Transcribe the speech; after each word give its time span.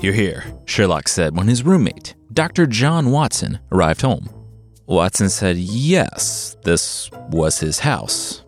You're 0.00 0.12
here, 0.12 0.44
Sherlock 0.64 1.08
said 1.08 1.36
when 1.36 1.48
his 1.48 1.62
roommate, 1.62 2.14
Dr. 2.32 2.66
John 2.66 3.10
Watson, 3.10 3.58
arrived 3.72 4.00
home. 4.00 4.28
Watson 4.86 5.28
said 5.28 5.56
yes, 5.56 6.56
this 6.64 7.10
was 7.28 7.60
his 7.60 7.78
house. 7.80 8.44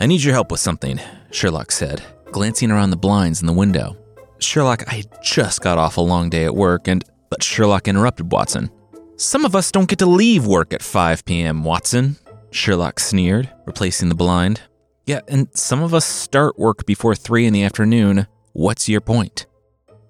I 0.00 0.06
need 0.06 0.22
your 0.22 0.34
help 0.34 0.50
with 0.50 0.60
something, 0.60 1.00
Sherlock 1.30 1.72
said, 1.72 2.02
glancing 2.30 2.70
around 2.70 2.90
the 2.90 2.96
blinds 2.96 3.40
in 3.40 3.46
the 3.46 3.52
window. 3.52 3.96
Sherlock, 4.38 4.84
I 4.88 5.04
just 5.22 5.60
got 5.60 5.78
off 5.78 5.96
a 5.96 6.02
long 6.02 6.30
day 6.30 6.44
at 6.44 6.54
work 6.54 6.88
and. 6.88 7.04
But 7.28 7.42
Sherlock 7.42 7.88
interrupted 7.88 8.30
Watson. 8.30 8.70
Some 9.16 9.44
of 9.44 9.56
us 9.56 9.72
don't 9.72 9.88
get 9.88 9.98
to 9.98 10.06
leave 10.06 10.46
work 10.46 10.72
at 10.72 10.82
5 10.82 11.24
p.m., 11.24 11.64
Watson, 11.64 12.16
Sherlock 12.52 13.00
sneered, 13.00 13.50
replacing 13.66 14.08
the 14.08 14.14
blind. 14.14 14.60
Yeah, 15.06 15.20
and 15.26 15.48
some 15.54 15.82
of 15.82 15.92
us 15.92 16.04
start 16.04 16.58
work 16.58 16.86
before 16.86 17.14
3 17.14 17.46
in 17.46 17.52
the 17.52 17.64
afternoon. 17.64 18.26
What's 18.52 18.88
your 18.88 19.00
point? 19.00 19.46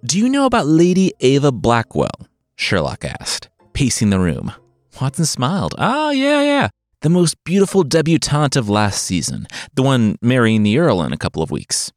Do 0.06 0.20
you 0.20 0.28
know 0.28 0.46
about 0.46 0.68
Lady 0.68 1.12
Ava 1.18 1.50
Blackwell? 1.50 2.28
Sherlock 2.54 3.04
asked, 3.04 3.48
pacing 3.72 4.10
the 4.10 4.20
room. 4.20 4.52
Watson 5.00 5.24
smiled. 5.24 5.74
Ah, 5.78 6.10
yeah, 6.10 6.42
yeah. 6.42 6.68
The 7.00 7.08
most 7.08 7.42
beautiful 7.42 7.82
debutante 7.82 8.54
of 8.54 8.70
last 8.70 9.02
season, 9.02 9.48
the 9.74 9.82
one 9.82 10.14
marrying 10.22 10.62
the 10.62 10.78
Earl 10.78 11.02
in 11.02 11.12
a 11.12 11.16
couple 11.16 11.42
of 11.42 11.50
weeks. 11.50 11.90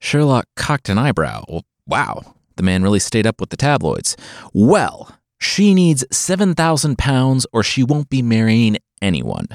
Sherlock 0.00 0.44
cocked 0.54 0.90
an 0.90 0.98
eyebrow. 0.98 1.44
Wow, 1.86 2.34
the 2.56 2.62
man 2.62 2.82
really 2.82 2.98
stayed 2.98 3.26
up 3.26 3.40
with 3.40 3.48
the 3.48 3.56
tabloids. 3.56 4.18
Well, 4.52 5.16
she 5.38 5.72
needs 5.72 6.04
7,000 6.12 6.98
pounds 6.98 7.46
or 7.54 7.62
she 7.62 7.82
won't 7.82 8.10
be 8.10 8.20
marrying 8.20 8.76
anyone. 9.00 9.48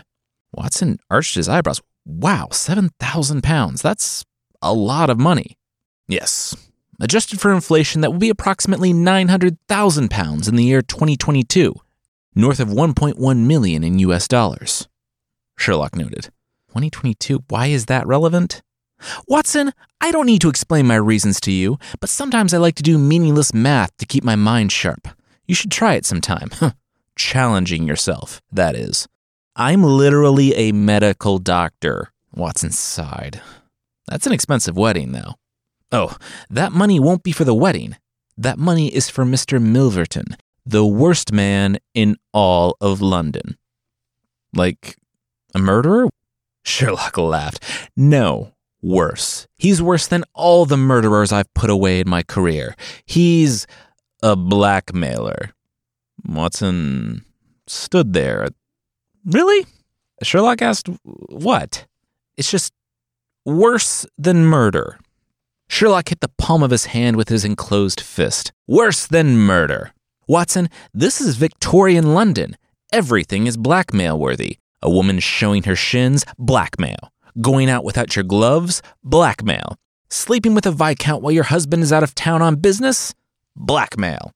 Watson 0.52 0.98
arched 1.12 1.36
his 1.36 1.48
eyebrows. 1.48 1.84
Wow, 2.04 2.48
7,000 2.52 3.44
pounds. 3.44 3.84
That's 3.84 4.26
a 4.60 4.74
lot 4.74 5.12
of 5.12 5.20
money. 5.20 5.56
Yes. 6.08 6.56
Adjusted 7.00 7.42
for 7.42 7.54
inflation, 7.54 8.02
that 8.02 8.12
will 8.12 8.20
be 8.20 8.30
approximately 8.30 8.94
900,000 8.94 10.10
pounds 10.10 10.48
in 10.48 10.56
the 10.56 10.64
year 10.64 10.82
2022, 10.82 11.76
north 12.36 12.60
of 12.60 12.70
1.1 12.70 13.38
million 13.46 13.84
in 13.84 14.00
US 14.00 14.28
dollars. 14.28 14.88
Sherlock 15.58 15.96
noted. 15.96 16.30
2022, 16.70 17.44
why 17.50 17.68
is 17.68 17.86
that 17.86 18.08
relevant? 18.08 18.62
Watson, 19.28 19.74
I 20.00 20.12
don't 20.12 20.26
need 20.26 20.42
to 20.42 20.50
explain 20.50 20.88
my 20.88 20.96
reasons 20.96 21.42
to 21.42 21.52
you, 21.52 21.78
but 22.00 22.10
sometimes 22.10 22.54
I 22.54 22.58
like 22.58 22.76
to 22.76 22.84
do 22.84 22.98
meaningless 22.98 23.54
math 23.54 23.96
to 23.98 24.06
keep 24.06 24.24
my 24.24 24.36
mind 24.36 24.72
sharp. 24.72 25.08
You 25.46 25.56
should 25.56 25.72
try 25.72 25.96
it 25.96 26.06
sometime. 26.06 26.50
Challenging 27.18 27.88
yourself, 27.88 28.42
that 28.52 28.76
is. 28.76 29.08
I'm 29.56 29.84
literally 29.84 30.54
a 30.56 30.72
medical 30.72 31.40
doctor, 31.40 32.12
Watson 32.34 32.72
sighed. 32.72 33.42
That's 34.08 34.28
an 34.28 34.34
expensive 34.34 34.78
wedding, 34.78 35.12
though. 35.12 35.36
Oh, 35.92 36.18
that 36.50 36.72
money 36.72 37.00
won't 37.00 37.24
be 37.24 37.32
for 37.32 37.44
the 37.44 37.54
wedding. 37.54 37.96
That 38.38 38.60
money 38.60 38.94
is 38.94 39.10
for 39.10 39.24
Mr. 39.24 39.62
Milverton, 39.62 40.36
the 40.66 40.86
worst 40.86 41.32
man 41.32 41.78
in 41.94 42.18
all 42.34 42.76
of 42.82 43.02
London. 43.02 43.58
Like 44.54 44.98
a 45.54 45.60
murderer? 45.60 46.10
Sherlock 46.64 47.18
laughed. 47.18 47.64
No, 47.96 48.54
worse. 48.82 49.48
He's 49.58 49.82
worse 49.82 50.08
than 50.08 50.24
all 50.34 50.66
the 50.66 50.78
murderers 50.78 51.32
I've 51.32 51.54
put 51.54 51.70
away 51.70 52.00
in 52.00 52.10
my 52.10 52.24
career. 52.24 52.76
He's 53.06 53.68
a 54.24 54.36
blackmailer. 54.36 55.52
Watson 56.28 57.24
stood 57.68 58.14
there. 58.14 58.50
Really? 59.26 59.66
Sherlock 60.24 60.62
asked, 60.62 60.90
What? 61.04 61.86
It's 62.38 62.50
just 62.50 62.74
worse 63.46 64.06
than 64.18 64.46
murder. 64.46 64.98
Sherlock 65.68 66.10
hit 66.10 66.20
the 66.22 66.32
palm 66.38 66.64
of 66.64 66.72
his 66.72 66.86
hand 66.86 67.18
with 67.18 67.30
his 67.30 67.44
enclosed 67.44 68.00
fist. 68.00 68.52
Worse 68.68 69.08
than 69.08 69.38
murder. 69.38 69.92
Watson, 70.28 70.70
this 70.94 71.20
is 71.20 71.36
Victorian 71.36 72.14
London. 72.14 72.58
Everything 72.92 73.48
is 73.48 73.58
blackmail 73.58 74.18
worthy. 74.18 74.58
A 74.82 74.90
woman 74.90 75.20
showing 75.20 75.64
her 75.64 75.76
shins, 75.76 76.26
blackmail. 76.38 77.12
Going 77.42 77.70
out 77.70 77.84
without 77.84 78.16
your 78.16 78.24
gloves, 78.24 78.82
blackmail. 79.04 79.78
Sleeping 80.10 80.54
with 80.54 80.66
a 80.66 80.72
Viscount 80.72 81.22
while 81.22 81.32
your 81.32 81.44
husband 81.44 81.84
is 81.84 81.92
out 81.92 82.04
of 82.04 82.16
town 82.16 82.42
on 82.42 82.56
business, 82.58 83.14
blackmail. 83.56 84.32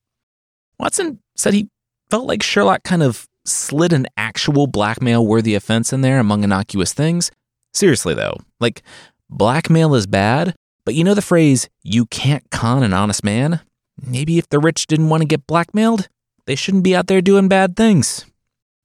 Watson 0.80 1.20
said 1.36 1.54
he 1.54 1.70
felt 2.10 2.26
like 2.26 2.44
Sherlock 2.44 2.84
kind 2.84 3.04
of 3.04 3.28
slid 3.46 3.94
an 3.94 4.08
actual 4.18 4.68
blackmail 4.68 5.26
worthy 5.26 5.56
offense 5.56 5.94
in 5.94 6.02
there 6.02 6.20
among 6.20 6.44
innocuous 6.44 6.94
things. 6.94 7.32
Seriously, 7.74 8.14
though, 8.14 8.38
like, 8.60 8.82
blackmail 9.30 9.94
is 9.96 10.08
bad, 10.08 10.56
but 10.90 10.96
you 10.96 11.04
know 11.04 11.14
the 11.14 11.22
phrase, 11.22 11.70
you 11.84 12.08
can't 12.08 12.50
con 12.50 12.82
an 12.82 12.94
honest 12.94 13.24
man? 13.24 13.62
Maybe 14.04 14.40
if 14.40 14.50
the 14.50 14.58
rich 14.58 14.88
didn't 14.88 15.10
want 15.10 15.22
to 15.22 15.28
get 15.28 15.46
blackmailed, 15.46 16.08
they 16.48 16.56
shouldn't 16.56 16.84
be 16.84 16.96
out 16.96 17.06
there 17.06 17.22
doing 17.22 17.48
bad 17.48 17.76
things. 17.76 18.26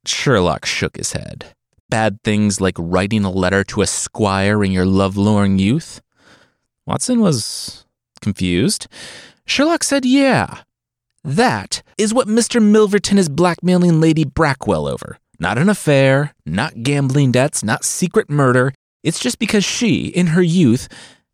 Sherlock 0.05 0.67
shook 0.67 0.99
his 0.99 1.13
head. 1.13 1.55
Bad 1.89 2.23
things 2.23 2.61
like 2.61 2.75
writing 2.77 3.25
a 3.25 3.31
letter 3.31 3.65
to 3.65 3.81
a 3.81 3.87
squire 3.87 4.63
in 4.63 4.71
your 4.71 4.85
lovelorn 4.85 5.59
youth? 5.59 6.03
Watson 6.85 7.21
was 7.21 7.87
confused. 8.21 8.87
Sherlock 9.47 9.83
said, 9.83 10.05
yeah, 10.05 10.59
that 11.25 11.83
is 11.97 12.13
what 12.13 12.29
Mr. 12.29 12.61
Milverton 12.61 13.17
is 13.17 13.31
blackmailing 13.31 13.99
Lady 13.99 14.27
Blackwell 14.27 14.87
over. 14.87 15.17
Not 15.39 15.57
an 15.57 15.71
affair, 15.71 16.35
not 16.45 16.83
gambling 16.83 17.33
debts, 17.33 17.65
not 17.65 17.83
secret 17.83 18.29
murder. 18.29 18.75
It's 19.03 19.21
just 19.21 19.39
because 19.39 19.65
she, 19.65 20.09
in 20.09 20.27
her 20.29 20.43
youth, 20.43 20.87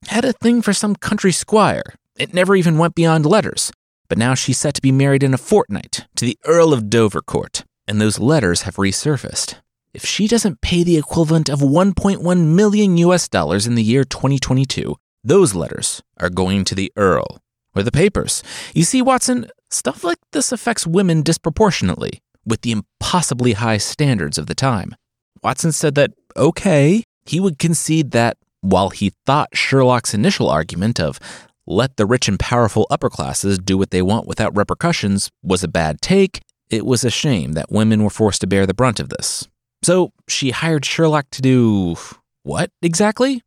had 0.09 0.25
a 0.25 0.33
thing 0.33 0.63
for 0.63 0.73
some 0.73 0.97
country 0.97 1.33
squire. 1.33 1.83
It 2.17 2.35
never 2.35 2.57
even 2.57 2.79
went 2.79 2.95
beyond 2.95 3.27
letters. 3.27 3.73
But 4.09 4.19
now 4.19 4.35
she's 4.35 4.59
set 4.59 4.75
to 4.75 4.83
be 4.83 4.93
married 4.93 5.23
in 5.23 5.35
a 5.35 5.39
fortnight 5.39 6.07
to 6.17 6.25
the 6.25 6.37
Earl 6.45 6.73
of 6.73 6.85
Dovercourt, 6.85 7.65
and 7.87 8.01
those 8.01 8.19
letters 8.19 8.63
have 8.63 8.77
resurfaced. 8.77 9.57
If 9.95 10.05
she 10.05 10.27
doesn't 10.27 10.61
pay 10.61 10.83
the 10.83 10.99
equivalent 10.99 11.49
of 11.49 11.61
1.1 11.61 12.47
million 12.47 12.97
US 12.97 13.29
dollars 13.29 13.67
in 13.67 13.77
the 13.77 13.83
year 13.83 14.05
2022, 14.05 14.97
those 15.23 15.55
letters 15.55 16.03
are 16.19 16.31
going 16.31 16.65
to 16.65 16.75
the 16.75 16.93
Earl 16.97 17.39
or 17.75 17.83
the 17.83 17.93
papers. 17.93 18.43
You 18.75 18.85
see, 18.85 19.03
Watson, 19.03 19.49
stuff 19.71 20.03
like 20.03 20.19
this 20.33 20.51
affects 20.51 20.87
women 20.87 21.23
disproportionately 21.23 22.21
with 22.45 22.63
the 22.63 22.73
impossibly 22.73 23.53
high 23.53 23.79
standards 23.79 24.39
of 24.39 24.47
the 24.47 24.55
time. 24.55 24.95
Watson 25.43 25.73
said 25.73 25.95
that, 25.95 26.11
okay, 26.37 27.05
he 27.27 27.39
would 27.39 27.59
concede 27.59 28.11
that 28.11 28.37
while 28.61 28.91
he 28.91 29.13
thought 29.27 29.57
Sherlock's 29.57 30.15
initial 30.15 30.49
argument 30.49 31.01
of 31.01 31.19
let 31.67 31.97
the 31.97 32.07
rich 32.07 32.29
and 32.29 32.39
powerful 32.39 32.87
upper 32.91 33.09
classes 33.09 33.59
do 33.59 33.79
what 33.79 33.91
they 33.91 34.03
want 34.03 34.27
without 34.27 34.57
repercussions 34.57 35.31
was 35.43 35.63
a 35.63 35.69
bad 35.69 36.01
take, 36.01 36.41
it 36.69 36.85
was 36.85 37.05
a 37.05 37.11
shame 37.11 37.53
that 37.53 37.71
women 37.71 38.03
were 38.03 38.11
forced 38.11 38.41
to 38.41 38.47
bear 38.47 38.67
the 38.67 38.75
brunt 38.75 39.01
of 39.01 39.09
this. 39.09 39.49
So 39.83 40.13
she 40.29 40.51
hired 40.51 40.85
Sherlock 40.85 41.31
to 41.31 41.43
do 41.43 41.97
what 42.43 42.71
exactly? 42.83 43.43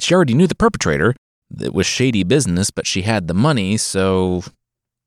She 0.00 0.14
already 0.14 0.34
knew 0.34 0.46
the 0.46 0.54
perpetrator, 0.54 1.14
it 1.60 1.72
was 1.72 1.86
shady 1.86 2.24
business, 2.24 2.70
but 2.70 2.86
she 2.86 3.02
had 3.02 3.26
the 3.26 3.34
money, 3.34 3.76
so. 3.76 4.44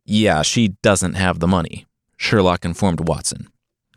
Yeah, 0.06 0.42
she 0.42 0.70
doesn't 0.82 1.14
have 1.14 1.40
the 1.40 1.48
money, 1.48 1.86
Sherlock 2.18 2.66
informed 2.66 3.08
Watson. 3.08 3.48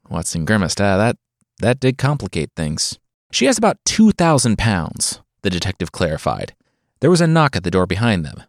Watson 0.08 0.44
grimaced. 0.44 0.80
Ah, 0.80 0.96
that, 0.98 1.16
that 1.60 1.80
did 1.80 1.96
complicate 1.96 2.50
things. 2.54 2.98
She 3.32 3.46
has 3.46 3.58
about 3.58 3.78
2,000 3.86 4.58
pounds, 4.58 5.20
the 5.44 5.50
detective 5.50 5.92
clarified. 5.92 6.54
There 7.00 7.10
was 7.10 7.20
a 7.20 7.26
knock 7.28 7.54
at 7.54 7.62
the 7.62 7.70
door 7.70 7.86
behind 7.86 8.24
them. 8.24 8.42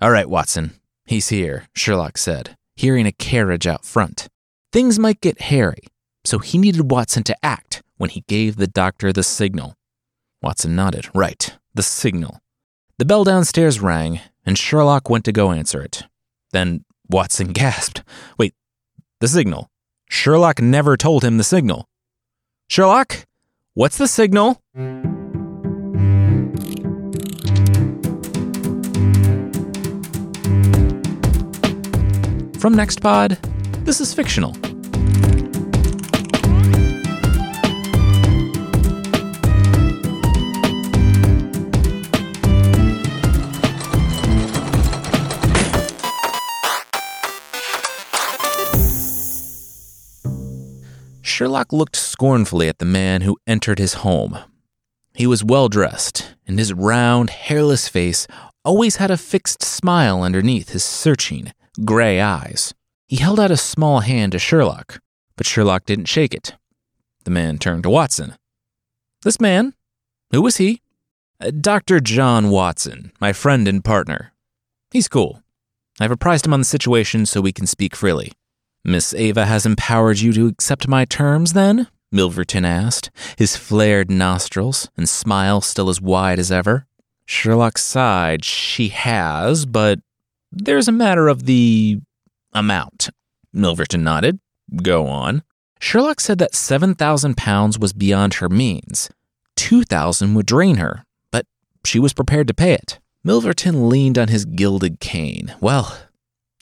All 0.00 0.10
right, 0.10 0.28
Watson. 0.28 0.72
He's 1.06 1.28
here, 1.28 1.68
Sherlock 1.74 2.16
said, 2.18 2.56
hearing 2.74 3.06
a 3.06 3.12
carriage 3.12 3.66
out 3.66 3.84
front. 3.84 4.28
Things 4.72 4.98
might 4.98 5.20
get 5.20 5.42
hairy, 5.42 5.84
so 6.24 6.38
he 6.38 6.58
needed 6.58 6.90
Watson 6.90 7.22
to 7.24 7.36
act 7.44 7.82
when 7.98 8.10
he 8.10 8.24
gave 8.26 8.56
the 8.56 8.66
doctor 8.66 9.12
the 9.12 9.22
signal. 9.22 9.74
Watson 10.42 10.74
nodded. 10.74 11.08
Right, 11.14 11.56
the 11.74 11.82
signal. 11.82 12.40
The 12.98 13.04
bell 13.04 13.24
downstairs 13.24 13.80
rang, 13.80 14.20
and 14.46 14.58
Sherlock 14.58 15.10
went 15.10 15.24
to 15.26 15.32
go 15.32 15.52
answer 15.52 15.82
it. 15.82 16.04
Then 16.52 16.84
Watson 17.08 17.48
gasped. 17.52 18.02
Wait, 18.38 18.54
the 19.20 19.28
signal. 19.28 19.68
Sherlock 20.08 20.60
never 20.60 20.96
told 20.96 21.22
him 21.22 21.36
the 21.36 21.44
signal. 21.44 21.86
Sherlock, 22.68 23.26
what's 23.74 23.98
the 23.98 24.08
signal? 24.08 24.62
From 32.64 32.76
NextPod, 32.76 33.84
this 33.84 34.00
is 34.00 34.14
fictional. 34.14 34.54
Sherlock 51.20 51.70
looked 51.70 51.96
scornfully 51.96 52.70
at 52.70 52.78
the 52.78 52.86
man 52.86 53.20
who 53.20 53.36
entered 53.46 53.78
his 53.78 53.92
home. 53.92 54.38
He 55.12 55.26
was 55.26 55.44
well 55.44 55.68
dressed, 55.68 56.34
and 56.46 56.58
his 56.58 56.72
round, 56.72 57.28
hairless 57.28 57.88
face 57.88 58.26
always 58.64 58.96
had 58.96 59.10
a 59.10 59.18
fixed 59.18 59.62
smile 59.62 60.22
underneath 60.22 60.70
his 60.70 60.82
searching, 60.82 61.52
gray 61.84 62.20
eyes. 62.20 62.74
He 63.06 63.16
held 63.16 63.40
out 63.40 63.50
a 63.50 63.56
small 63.56 64.00
hand 64.00 64.32
to 64.32 64.38
Sherlock, 64.38 65.00
but 65.36 65.46
Sherlock 65.46 65.84
didn't 65.84 66.06
shake 66.06 66.34
it. 66.34 66.54
The 67.24 67.30
man 67.30 67.58
turned 67.58 67.84
to 67.84 67.90
Watson. 67.90 68.34
This 69.22 69.40
man? 69.40 69.74
Who 70.30 70.42
was 70.42 70.56
he? 70.56 70.82
Uh, 71.40 71.50
Dr. 71.50 72.00
John 72.00 72.50
Watson, 72.50 73.12
my 73.20 73.32
friend 73.32 73.66
and 73.66 73.84
partner. 73.84 74.32
He's 74.90 75.08
cool. 75.08 75.42
I've 76.00 76.10
apprised 76.10 76.46
him 76.46 76.52
on 76.52 76.60
the 76.60 76.64
situation 76.64 77.26
so 77.26 77.40
we 77.40 77.52
can 77.52 77.66
speak 77.66 77.96
freely. 77.96 78.32
Miss 78.84 79.14
Ava 79.14 79.46
has 79.46 79.64
empowered 79.64 80.20
you 80.20 80.32
to 80.34 80.46
accept 80.46 80.88
my 80.88 81.04
terms, 81.04 81.52
then? 81.52 81.88
Milverton 82.12 82.66
asked, 82.66 83.10
his 83.38 83.56
flared 83.56 84.10
nostrils 84.10 84.90
and 84.96 85.08
smile 85.08 85.60
still 85.60 85.88
as 85.88 86.00
wide 86.00 86.38
as 86.38 86.52
ever. 86.52 86.86
Sherlock 87.26 87.78
sighed. 87.78 88.44
She 88.44 88.88
has, 88.88 89.66
but 89.66 90.00
there's 90.54 90.88
a 90.88 90.92
matter 90.92 91.28
of 91.28 91.46
the 91.46 92.00
amount. 92.52 93.10
Milverton 93.54 94.02
nodded. 94.02 94.38
Go 94.82 95.06
on. 95.06 95.42
Sherlock 95.78 96.20
said 96.20 96.38
that 96.38 96.54
7,000 96.54 97.36
pounds 97.36 97.78
was 97.78 97.92
beyond 97.92 98.34
her 98.34 98.48
means. 98.48 99.10
2,000 99.56 100.34
would 100.34 100.46
drain 100.46 100.76
her, 100.76 101.04
but 101.30 101.46
she 101.84 101.98
was 101.98 102.12
prepared 102.12 102.48
to 102.48 102.54
pay 102.54 102.72
it. 102.72 102.98
Milverton 103.24 103.88
leaned 103.88 104.18
on 104.18 104.28
his 104.28 104.44
gilded 104.44 105.00
cane. 105.00 105.54
Well, 105.60 105.96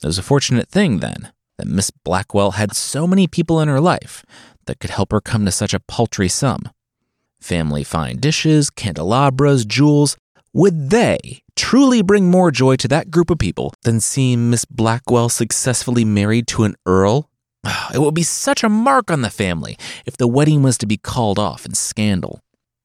it 0.01 0.07
was 0.07 0.17
a 0.17 0.23
fortunate 0.23 0.69
thing, 0.69 0.99
then, 0.99 1.31
that 1.57 1.67
Miss 1.67 1.89
Blackwell 1.89 2.51
had 2.51 2.75
so 2.75 3.07
many 3.07 3.27
people 3.27 3.59
in 3.59 3.67
her 3.67 3.79
life 3.79 4.25
that 4.65 4.79
could 4.79 4.89
help 4.89 5.11
her 5.11 5.21
come 5.21 5.45
to 5.45 5.51
such 5.51 5.73
a 5.73 5.79
paltry 5.79 6.29
sum. 6.29 6.69
Family 7.39 7.83
fine 7.83 8.17
dishes, 8.17 8.69
candelabras, 8.69 9.65
jewels, 9.65 10.17
would 10.53 10.89
they 10.89 11.42
truly 11.55 12.01
bring 12.01 12.29
more 12.29 12.51
joy 12.51 12.75
to 12.77 12.87
that 12.89 13.11
group 13.11 13.29
of 13.29 13.39
people 13.39 13.73
than 13.83 13.99
seeing 13.99 14.49
Miss 14.49 14.65
Blackwell 14.65 15.29
successfully 15.29 16.05
married 16.05 16.47
to 16.47 16.63
an 16.63 16.75
earl? 16.85 17.29
Ah, 17.65 17.91
it 17.93 17.99
would 17.99 18.13
be 18.13 18.23
such 18.23 18.63
a 18.63 18.69
mark 18.69 19.09
on 19.09 19.21
the 19.21 19.29
family 19.29 19.77
if 20.05 20.17
the 20.17 20.27
wedding 20.27 20.63
was 20.63 20.77
to 20.79 20.85
be 20.85 20.97
called 20.97 21.39
off 21.39 21.65
in 21.65 21.73
scandal. 21.73 22.41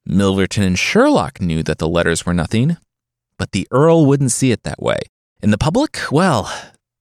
Milverton 0.08 0.64
and 0.64 0.78
Sherlock 0.78 1.40
knew 1.40 1.62
that 1.62 1.78
the 1.78 1.88
letters 1.88 2.24
were 2.24 2.32
nothing, 2.32 2.76
but 3.38 3.52
the 3.52 3.68
Earl 3.70 4.06
wouldn't 4.06 4.32
see 4.32 4.52
it 4.52 4.62
that 4.62 4.82
way. 4.82 5.00
In 5.42 5.50
the 5.50 5.58
public, 5.58 6.00
well, 6.10 6.52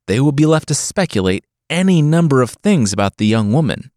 they 0.08 0.20
would 0.20 0.36
be 0.36 0.46
left 0.46 0.68
to 0.68 0.76
speculate 0.76 1.46
any 1.70 2.02
number 2.02 2.42
of 2.42 2.52
things 2.52 2.94
about 2.94 3.18
the 3.18 3.26
young 3.26 3.54
woman. 3.54 3.92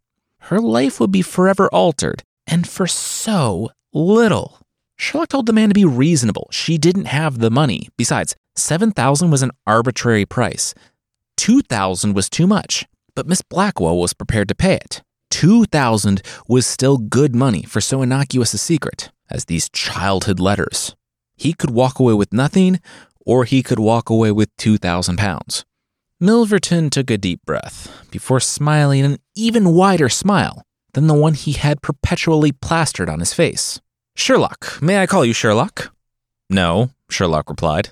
Her 0.44 0.60
life 0.60 1.00
would 1.00 1.12
be 1.12 1.22
forever 1.22 1.68
altered, 1.72 2.22
and 2.46 2.68
for 2.68 2.86
so 2.86 3.70
little. 3.92 4.59
Sherlock 5.00 5.30
told 5.30 5.46
the 5.46 5.54
man 5.54 5.70
to 5.70 5.74
be 5.74 5.86
reasonable. 5.86 6.46
She 6.52 6.76
didn't 6.76 7.06
have 7.06 7.38
the 7.38 7.50
money. 7.50 7.88
Besides, 7.96 8.36
7,000 8.56 9.30
was 9.30 9.40
an 9.40 9.50
arbitrary 9.66 10.26
price. 10.26 10.74
2,000 11.38 12.12
was 12.12 12.28
too 12.28 12.46
much, 12.46 12.86
but 13.14 13.26
Miss 13.26 13.40
Blackwell 13.40 13.96
was 13.96 14.12
prepared 14.12 14.46
to 14.48 14.54
pay 14.54 14.74
it. 14.74 15.02
2,000 15.30 16.20
was 16.46 16.66
still 16.66 16.98
good 16.98 17.34
money 17.34 17.62
for 17.62 17.80
so 17.80 18.02
innocuous 18.02 18.52
a 18.52 18.58
secret 18.58 19.10
as 19.30 19.46
these 19.46 19.70
childhood 19.70 20.38
letters. 20.38 20.94
He 21.34 21.54
could 21.54 21.70
walk 21.70 21.98
away 21.98 22.12
with 22.12 22.34
nothing, 22.34 22.78
or 23.24 23.46
he 23.46 23.62
could 23.62 23.78
walk 23.78 24.10
away 24.10 24.32
with 24.32 24.54
2,000 24.58 25.16
pounds. 25.16 25.64
Milverton 26.20 26.90
took 26.90 27.10
a 27.10 27.16
deep 27.16 27.40
breath 27.46 27.90
before 28.10 28.38
smiling 28.38 29.06
an 29.06 29.16
even 29.34 29.72
wider 29.72 30.10
smile 30.10 30.62
than 30.92 31.06
the 31.06 31.14
one 31.14 31.32
he 31.32 31.52
had 31.52 31.80
perpetually 31.80 32.52
plastered 32.52 33.08
on 33.08 33.20
his 33.20 33.32
face. 33.32 33.80
Sherlock, 34.20 34.82
may 34.82 34.98
I 34.98 35.06
call 35.06 35.24
you 35.24 35.32
Sherlock? 35.32 35.94
No, 36.50 36.90
Sherlock 37.08 37.48
replied. 37.48 37.88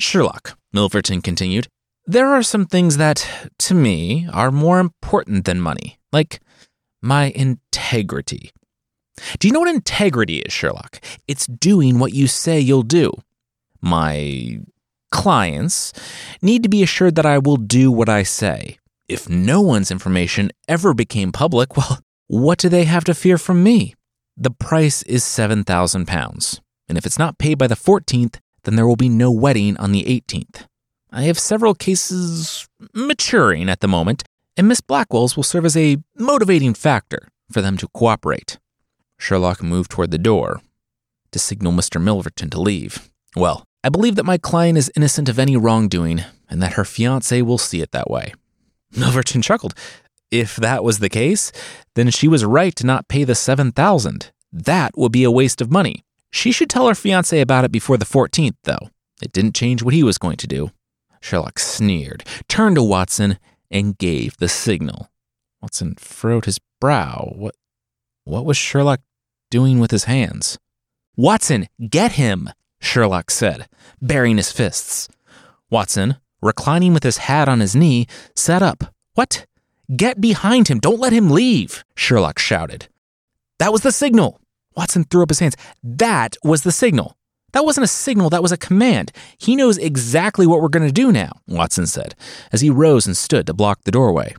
Sherlock, 0.00 0.58
Milverton 0.74 1.22
continued, 1.22 1.68
there 2.04 2.26
are 2.26 2.42
some 2.42 2.66
things 2.66 2.96
that, 2.96 3.48
to 3.60 3.72
me, 3.72 4.26
are 4.32 4.50
more 4.50 4.80
important 4.80 5.44
than 5.44 5.60
money, 5.60 6.00
like 6.10 6.40
my 7.00 7.26
integrity. 7.26 8.50
Do 9.38 9.46
you 9.46 9.54
know 9.54 9.60
what 9.60 9.72
integrity 9.72 10.38
is, 10.38 10.52
Sherlock? 10.52 11.00
It's 11.28 11.46
doing 11.46 12.00
what 12.00 12.12
you 12.12 12.26
say 12.26 12.58
you'll 12.58 12.82
do. 12.82 13.12
My 13.80 14.58
clients 15.12 15.92
need 16.42 16.64
to 16.64 16.68
be 16.68 16.82
assured 16.82 17.14
that 17.14 17.24
I 17.24 17.38
will 17.38 17.56
do 17.56 17.92
what 17.92 18.08
I 18.08 18.24
say. 18.24 18.78
If 19.08 19.28
no 19.28 19.60
one's 19.60 19.92
information 19.92 20.50
ever 20.66 20.92
became 20.92 21.30
public, 21.30 21.76
well, 21.76 22.00
what 22.26 22.58
do 22.58 22.68
they 22.68 22.82
have 22.82 23.04
to 23.04 23.14
fear 23.14 23.38
from 23.38 23.62
me? 23.62 23.94
The 24.36 24.50
price 24.50 25.02
is 25.04 25.22
£7,000, 25.24 26.60
and 26.88 26.98
if 26.98 27.06
it's 27.06 27.18
not 27.18 27.38
paid 27.38 27.56
by 27.56 27.66
the 27.66 27.74
14th, 27.74 28.38
then 28.64 28.76
there 28.76 28.86
will 28.86 28.96
be 28.96 29.08
no 29.08 29.30
wedding 29.30 29.76
on 29.78 29.92
the 29.92 30.04
18th. 30.04 30.66
I 31.10 31.22
have 31.22 31.38
several 31.38 31.74
cases 31.74 32.68
maturing 32.92 33.70
at 33.70 33.80
the 33.80 33.88
moment, 33.88 34.24
and 34.56 34.68
Miss 34.68 34.82
Blackwell's 34.82 35.36
will 35.36 35.42
serve 35.42 35.64
as 35.64 35.76
a 35.76 35.98
motivating 36.18 36.74
factor 36.74 37.28
for 37.50 37.62
them 37.62 37.78
to 37.78 37.88
cooperate. 37.88 38.58
Sherlock 39.18 39.62
moved 39.62 39.90
toward 39.90 40.10
the 40.10 40.18
door 40.18 40.60
to 41.30 41.38
signal 41.38 41.72
Mr. 41.72 42.02
Milverton 42.02 42.50
to 42.50 42.60
leave. 42.60 43.10
Well, 43.34 43.64
I 43.82 43.88
believe 43.88 44.16
that 44.16 44.24
my 44.24 44.36
client 44.36 44.76
is 44.76 44.92
innocent 44.94 45.28
of 45.28 45.38
any 45.38 45.56
wrongdoing 45.56 46.22
and 46.50 46.62
that 46.62 46.74
her 46.74 46.84
fiance 46.84 47.40
will 47.40 47.58
see 47.58 47.80
it 47.80 47.92
that 47.92 48.10
way. 48.10 48.34
Milverton 48.92 49.42
chuckled. 49.42 49.74
If 50.30 50.56
that 50.56 50.82
was 50.82 50.98
the 50.98 51.08
case, 51.08 51.52
then 51.94 52.10
she 52.10 52.28
was 52.28 52.44
right 52.44 52.74
to 52.76 52.86
not 52.86 53.08
pay 53.08 53.24
the 53.24 53.34
7000. 53.34 54.32
That 54.52 54.96
would 54.96 55.12
be 55.12 55.24
a 55.24 55.30
waste 55.30 55.60
of 55.60 55.70
money. 55.70 56.04
She 56.30 56.52
should 56.52 56.68
tell 56.68 56.88
her 56.88 56.94
fiance 56.94 57.40
about 57.40 57.64
it 57.64 57.72
before 57.72 57.96
the 57.96 58.04
14th, 58.04 58.56
though. 58.64 58.90
It 59.22 59.32
didn't 59.32 59.54
change 59.54 59.82
what 59.82 59.94
he 59.94 60.02
was 60.02 60.18
going 60.18 60.36
to 60.38 60.46
do. 60.46 60.70
Sherlock 61.20 61.58
sneered, 61.58 62.24
turned 62.48 62.76
to 62.76 62.82
Watson, 62.82 63.38
and 63.70 63.98
gave 63.98 64.36
the 64.36 64.48
signal. 64.48 65.10
Watson 65.60 65.94
furrowed 65.96 66.44
his 66.44 66.58
brow. 66.80 67.32
What 67.34 67.54
what 68.24 68.44
was 68.44 68.56
Sherlock 68.56 69.00
doing 69.50 69.78
with 69.78 69.90
his 69.92 70.04
hands? 70.04 70.58
Watson, 71.16 71.68
get 71.88 72.12
him, 72.12 72.50
Sherlock 72.80 73.30
said, 73.30 73.68
baring 74.02 74.36
his 74.36 74.52
fists. 74.52 75.08
Watson, 75.70 76.16
reclining 76.42 76.92
with 76.92 77.04
his 77.04 77.18
hat 77.18 77.48
on 77.48 77.60
his 77.60 77.74
knee, 77.74 78.06
sat 78.34 78.62
up. 78.62 78.94
What? 79.14 79.46
Get 79.94 80.20
behind 80.20 80.68
him. 80.68 80.80
Don't 80.80 81.00
let 81.00 81.12
him 81.12 81.30
leave, 81.30 81.84
Sherlock 81.94 82.38
shouted. 82.38 82.88
That 83.58 83.72
was 83.72 83.82
the 83.82 83.92
signal. 83.92 84.40
Watson 84.74 85.04
threw 85.04 85.22
up 85.22 85.30
his 85.30 85.38
hands. 85.38 85.56
That 85.82 86.36
was 86.42 86.62
the 86.62 86.72
signal. 86.72 87.16
That 87.52 87.64
wasn't 87.64 87.84
a 87.84 87.88
signal, 87.88 88.28
that 88.30 88.42
was 88.42 88.52
a 88.52 88.58
command. 88.58 89.12
He 89.38 89.56
knows 89.56 89.78
exactly 89.78 90.46
what 90.46 90.60
we're 90.60 90.68
going 90.68 90.86
to 90.86 90.92
do 90.92 91.10
now, 91.10 91.32
Watson 91.46 91.86
said, 91.86 92.14
as 92.52 92.60
he 92.60 92.68
rose 92.68 93.06
and 93.06 93.16
stood 93.16 93.46
to 93.46 93.54
block 93.54 93.84
the 93.84 93.90
doorway. 93.90 94.34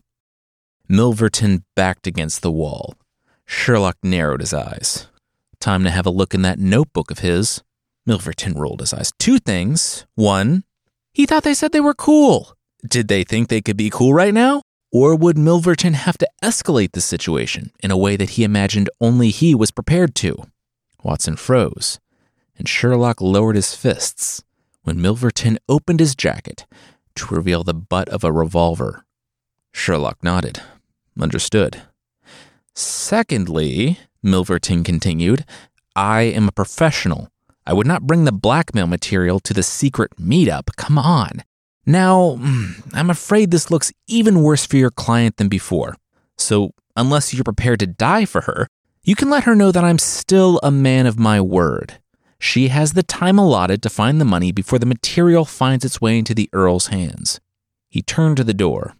Milverton 0.88 1.64
backed 1.76 2.06
against 2.06 2.44
the 2.44 2.52
wall, 2.52 2.94
Sherlock 3.46 3.98
narrowed 4.04 4.42
his 4.42 4.54
eyes. 4.54 5.08
Time 5.60 5.84
to 5.84 5.90
have 5.90 6.06
a 6.06 6.12
look 6.12 6.36
in 6.36 6.44
that 6.44 6.60
notebook 6.60 7.10
of 7.10 7.20
his. 7.20 7.64
Milverton 8.08 8.56
rolled 8.56 8.82
his 8.82 8.94
eyes. 8.94 9.12
Two 9.18 9.40
things. 9.40 10.06
One, 10.14 10.64
he 11.12 11.26
thought 11.26 11.44
they 11.44 11.56
said 11.56 11.72
they 11.72 11.80
were 11.80 11.96
cool. 11.96 12.54
Did 12.88 13.08
they 13.08 13.24
think 13.24 13.48
they 13.48 13.62
could 13.62 13.78
be 13.78 13.90
cool 13.90 14.14
right 14.14 14.34
now? 14.34 14.62
Or 14.92 15.16
would 15.16 15.38
Milverton 15.38 15.94
have 15.94 16.18
to 16.20 16.30
escalate 16.42 16.94
the 16.94 17.02
situation 17.02 17.72
in 17.84 17.92
a 17.92 17.98
way 17.98 18.16
that 18.16 18.32
he 18.32 18.44
imagined 18.44 18.90
only 19.02 19.30
he 19.30 19.54
was 19.54 19.72
prepared 19.72 20.16
to? 20.16 20.44
Watson 21.04 21.36
froze, 21.36 22.00
and 22.58 22.68
Sherlock 22.68 23.22
lowered 23.22 23.56
his 23.56 23.76
fists 23.76 24.44
when 24.84 25.02
Milverton 25.02 25.58
opened 25.68 26.00
his 26.00 26.16
jacket 26.16 26.66
to 27.16 27.34
reveal 27.34 27.64
the 27.64 27.74
butt 27.74 28.08
of 28.10 28.24
a 28.24 28.32
revolver. 28.32 29.06
Sherlock 29.74 30.24
nodded. 30.24 30.62
Understood. 31.20 31.82
Secondly, 32.74 34.00
Milverton 34.24 34.86
continued, 34.86 35.46
I 35.96 36.22
am 36.22 36.48
a 36.48 36.52
professional. 36.52 37.30
I 37.66 37.74
would 37.74 37.88
not 37.88 38.08
bring 38.08 38.24
the 38.24 38.32
blackmail 38.32 38.88
material 38.88 39.40
to 39.42 39.54
the 39.54 39.64
secret 39.64 40.16
meetup. 40.18 40.76
Come 40.78 40.98
on. 40.98 41.44
Now, 41.90 42.36
hmm, 42.36 42.72
I'm 42.94 43.10
afraid 43.10 43.50
this 43.50 43.72
looks 43.72 43.94
even 44.08 44.44
worse 44.44 44.66
for 44.66 44.76
your 44.76 44.92
client 44.92 45.38
than 45.38 45.48
before. 45.48 45.96
So, 46.38 46.72
unless 46.98 47.34
you're 47.34 47.46
prepared 47.46 47.80
to 47.80 47.88
die 47.88 48.26
for 48.26 48.42
her, 48.42 48.68
you 49.04 49.16
can 49.16 49.30
let 49.30 49.46
her 49.46 49.56
know 49.56 49.72
that 49.72 49.86
I'm 49.86 49.98
still 49.98 50.60
a 50.62 50.70
man 50.70 51.06
of 51.06 51.18
my 51.18 51.40
word. 51.40 52.00
She 52.40 52.68
has 52.68 52.92
the 52.92 53.04
time 53.04 53.40
allotted 53.40 53.82
to 53.82 53.90
find 53.90 54.20
the 54.20 54.26
money 54.26 54.52
before 54.52 54.80
the 54.80 54.86
material 54.86 55.46
finds 55.46 55.86
its 55.86 56.02
way 56.02 56.20
into 56.20 56.36
the 56.36 56.50
Earl's 56.52 56.88
hands. 56.88 57.40
He 57.88 58.02
turned 58.02 58.36
to 58.36 58.44
the 58.44 58.54
door. 58.54 58.96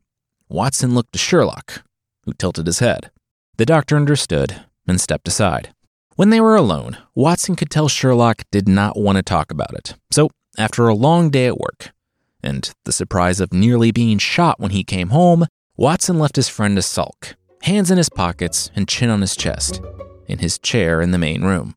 Watson 0.48 0.96
looked 0.96 1.12
to 1.12 1.20
Sherlock, 1.20 1.84
who 2.24 2.32
tilted 2.32 2.68
his 2.68 2.80
head. 2.80 3.12
The 3.58 3.66
doctor 3.66 3.98
understood 3.98 4.62
and 4.88 5.02
stepped 5.02 5.28
aside. 5.28 5.74
When 6.16 6.30
they 6.30 6.40
were 6.40 6.56
alone, 6.56 6.98
Watson 7.14 7.58
could 7.58 7.70
tell 7.70 7.90
Sherlock 7.90 8.44
did 8.50 8.70
not 8.70 8.98
want 8.98 9.18
to 9.18 9.24
talk 9.24 9.52
about 9.52 9.74
it. 9.74 9.96
So, 10.10 10.30
after 10.58 10.88
a 10.88 10.96
long 10.96 11.30
day 11.30 11.48
at 11.48 11.60
work, 11.60 11.92
and 12.44 12.72
the 12.86 12.92
surprise 12.92 13.40
of 13.40 13.54
nearly 13.54 13.92
being 13.92 14.18
shot 14.18 14.60
when 14.60 14.72
he 14.72 14.84
came 14.84 15.10
home, 15.10 15.46
Watson 15.76 16.20
left 16.20 16.36
his 16.36 16.50
friend 16.50 16.76
to 16.76 16.82
sulk, 16.82 17.36
hands 17.64 17.92
in 17.92 17.98
his 17.98 18.10
pockets 18.10 18.72
and 18.76 18.88
chin 18.88 19.10
on 19.10 19.22
his 19.22 19.36
chest, 19.36 19.82
in 20.28 20.40
his 20.40 20.58
chair 20.60 21.02
in 21.02 21.12
the 21.12 21.18
main 21.18 21.44
room. 21.44 21.76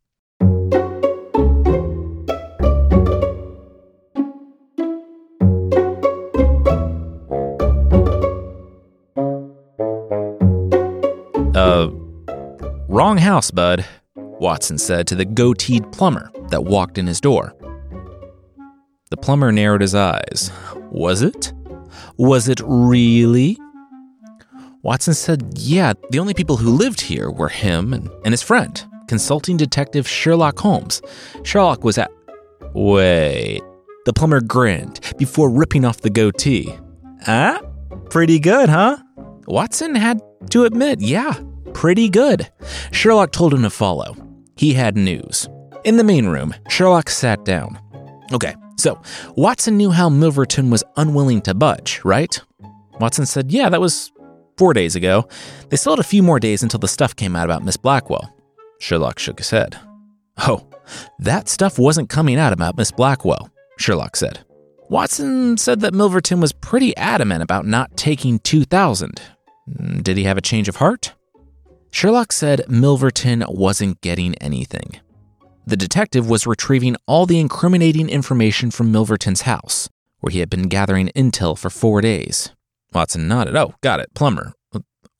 Uh, 11.54 11.90
wrong 12.88 13.18
house, 13.18 13.50
bud, 13.50 13.84
Watson 14.16 14.78
said 14.78 15.06
to 15.08 15.14
the 15.14 15.26
goateed 15.26 15.92
plumber 15.92 16.30
that 16.48 16.64
walked 16.64 16.96
in 16.96 17.06
his 17.06 17.20
door. 17.20 17.54
The 19.10 19.16
plumber 19.16 19.50
narrowed 19.50 19.80
his 19.80 19.96
eyes. 19.96 20.52
Was 20.92 21.22
it? 21.22 21.52
Was 22.16 22.48
it 22.48 22.60
really? 22.64 23.58
Watson 24.82 25.14
said, 25.14 25.52
yeah, 25.56 25.94
the 26.10 26.20
only 26.20 26.32
people 26.32 26.56
who 26.56 26.70
lived 26.70 27.00
here 27.00 27.28
were 27.28 27.48
him 27.48 27.92
and, 27.92 28.08
and 28.24 28.32
his 28.32 28.40
friend, 28.40 28.82
consulting 29.08 29.56
detective 29.56 30.06
Sherlock 30.06 30.60
Holmes. 30.60 31.02
Sherlock 31.42 31.82
was 31.82 31.98
at. 31.98 32.12
Wait. 32.72 33.62
The 34.06 34.12
plumber 34.12 34.40
grinned 34.40 35.00
before 35.18 35.50
ripping 35.50 35.84
off 35.84 36.00
the 36.02 36.10
goatee. 36.10 36.72
Ah? 37.26 37.60
Pretty 38.10 38.38
good, 38.38 38.68
huh? 38.68 38.98
Watson 39.48 39.96
had 39.96 40.22
to 40.50 40.64
admit, 40.64 41.00
yeah, 41.00 41.34
pretty 41.74 42.08
good. 42.08 42.48
Sherlock 42.92 43.32
told 43.32 43.52
him 43.52 43.62
to 43.62 43.70
follow. 43.70 44.14
He 44.56 44.72
had 44.72 44.96
news. 44.96 45.48
In 45.82 45.96
the 45.96 46.04
main 46.04 46.26
room, 46.26 46.54
Sherlock 46.68 47.10
sat 47.10 47.44
down. 47.44 47.78
Okay, 48.32 48.54
so 48.80 49.00
Watson 49.36 49.76
knew 49.76 49.90
how 49.90 50.08
Milverton 50.08 50.70
was 50.70 50.84
unwilling 50.96 51.40
to 51.42 51.54
budge, 51.54 52.00
right? 52.04 52.40
Watson 52.98 53.26
said, 53.26 53.50
yeah, 53.50 53.68
that 53.68 53.80
was 53.80 54.12
four 54.56 54.74
days 54.74 54.96
ago. 54.96 55.28
They 55.68 55.76
still 55.76 55.92
had 55.92 56.00
a 56.00 56.04
few 56.04 56.22
more 56.22 56.40
days 56.40 56.62
until 56.62 56.80
the 56.80 56.88
stuff 56.88 57.16
came 57.16 57.34
out 57.34 57.44
about 57.44 57.64
Miss 57.64 57.76
Blackwell. 57.76 58.34
Sherlock 58.78 59.18
shook 59.18 59.38
his 59.38 59.50
head. 59.50 59.78
Oh, 60.38 60.66
that 61.18 61.48
stuff 61.48 61.78
wasn't 61.78 62.08
coming 62.08 62.36
out 62.36 62.52
about 62.52 62.76
Miss 62.76 62.90
Blackwell, 62.90 63.50
Sherlock 63.78 64.16
said. 64.16 64.44
Watson 64.88 65.56
said 65.56 65.80
that 65.80 65.92
Milverton 65.92 66.40
was 66.40 66.52
pretty 66.52 66.96
adamant 66.96 67.42
about 67.42 67.64
not 67.64 67.96
taking 67.96 68.38
2,000. 68.40 69.20
Mm, 69.70 70.02
did 70.02 70.16
he 70.16 70.24
have 70.24 70.36
a 70.36 70.42
change 70.42 70.68
of 70.68 70.76
heart? 70.76 71.14
Sherlock 71.92 72.32
said 72.32 72.64
Milverton 72.68 73.44
wasn't 73.48 74.00
getting 74.00 74.34
anything. 74.36 75.00
The 75.66 75.76
detective 75.76 76.28
was 76.28 76.46
retrieving 76.46 76.96
all 77.06 77.26
the 77.26 77.38
incriminating 77.38 78.08
information 78.08 78.70
from 78.70 78.90
Milverton's 78.90 79.42
house, 79.42 79.88
where 80.20 80.30
he 80.30 80.40
had 80.40 80.50
been 80.50 80.68
gathering 80.68 81.08
intel 81.14 81.56
for 81.56 81.70
four 81.70 82.00
days. 82.00 82.50
Watson 82.92 83.28
nodded. 83.28 83.56
Oh, 83.56 83.74
got 83.80 84.00
it. 84.00 84.12
Plumber. 84.14 84.52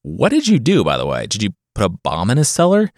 What 0.03 0.31
did 0.31 0.49
you 0.49 0.59
do, 0.59 0.83
by 0.83 0.97
the 0.97 1.07
way? 1.07 1.27
Did 1.27 1.43
you 1.43 1.51
put 1.75 1.85
a 1.85 1.91
bomb 1.91 2.31
in 2.31 2.39
his 2.39 2.49
cellar? 2.49 2.91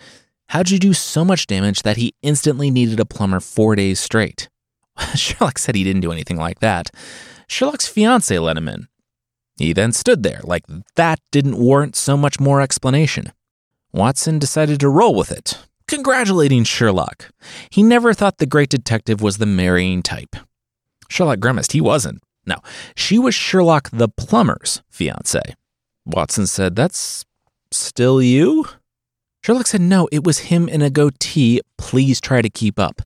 How'd 0.48 0.70
you 0.70 0.78
do 0.78 0.92
so 0.92 1.24
much 1.24 1.46
damage 1.46 1.82
that 1.82 1.96
he 1.96 2.14
instantly 2.22 2.70
needed 2.70 3.00
a 3.00 3.04
plumber 3.04 3.40
four 3.40 3.74
days 3.74 3.98
straight? 3.98 4.48
Sherlock 5.14 5.58
said 5.58 5.74
he 5.74 5.84
didn't 5.84 6.02
do 6.02 6.12
anything 6.12 6.36
like 6.36 6.60
that. 6.60 6.90
Sherlock's 7.48 7.88
fiance 7.88 8.38
let 8.38 8.56
him 8.56 8.68
in. 8.68 8.88
He 9.58 9.72
then 9.72 9.92
stood 9.92 10.22
there, 10.22 10.40
like 10.44 10.64
that 10.96 11.20
didn't 11.30 11.58
warrant 11.58 11.96
so 11.96 12.16
much 12.16 12.40
more 12.40 12.60
explanation. 12.60 13.32
Watson 13.92 14.38
decided 14.38 14.80
to 14.80 14.88
roll 14.88 15.14
with 15.14 15.30
it, 15.30 15.58
congratulating 15.92 16.64
Sherlock. 16.64 17.30
He 17.68 17.82
never 17.82 18.14
thought 18.14 18.38
the 18.38 18.46
great 18.46 18.70
detective 18.70 19.20
was 19.20 19.36
the 19.36 19.46
marrying 19.46 20.02
type. 20.02 20.36
Sherlock 21.10 21.38
grimaced. 21.38 21.72
He 21.72 21.82
wasn't. 21.82 22.22
No, 22.46 22.56
she 22.96 23.18
was 23.18 23.34
Sherlock 23.34 23.90
the 23.90 24.08
plumber's 24.08 24.82
fiance. 24.90 25.42
Watson 26.06 26.46
said, 26.46 26.76
That's 26.76 27.26
still 27.70 28.22
you? 28.22 28.66
Sherlock 29.44 29.66
said, 29.66 29.82
No, 29.82 30.08
it 30.10 30.24
was 30.24 30.50
him 30.50 30.66
in 30.66 30.80
a 30.80 30.88
goatee. 30.88 31.60
Please 31.76 32.22
try 32.22 32.40
to 32.40 32.48
keep 32.48 32.78
up. 32.78 33.02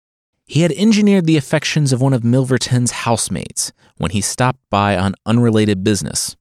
He 0.46 0.60
had 0.60 0.70
engineered 0.70 1.26
the 1.26 1.36
affections 1.36 1.92
of 1.92 2.00
one 2.00 2.12
of 2.12 2.22
Milverton's 2.22 2.92
housemates 2.92 3.72
when 3.96 4.12
he 4.12 4.20
stopped 4.20 4.60
by 4.70 4.96
on 4.96 5.16
unrelated 5.26 5.82
business. 5.82 6.36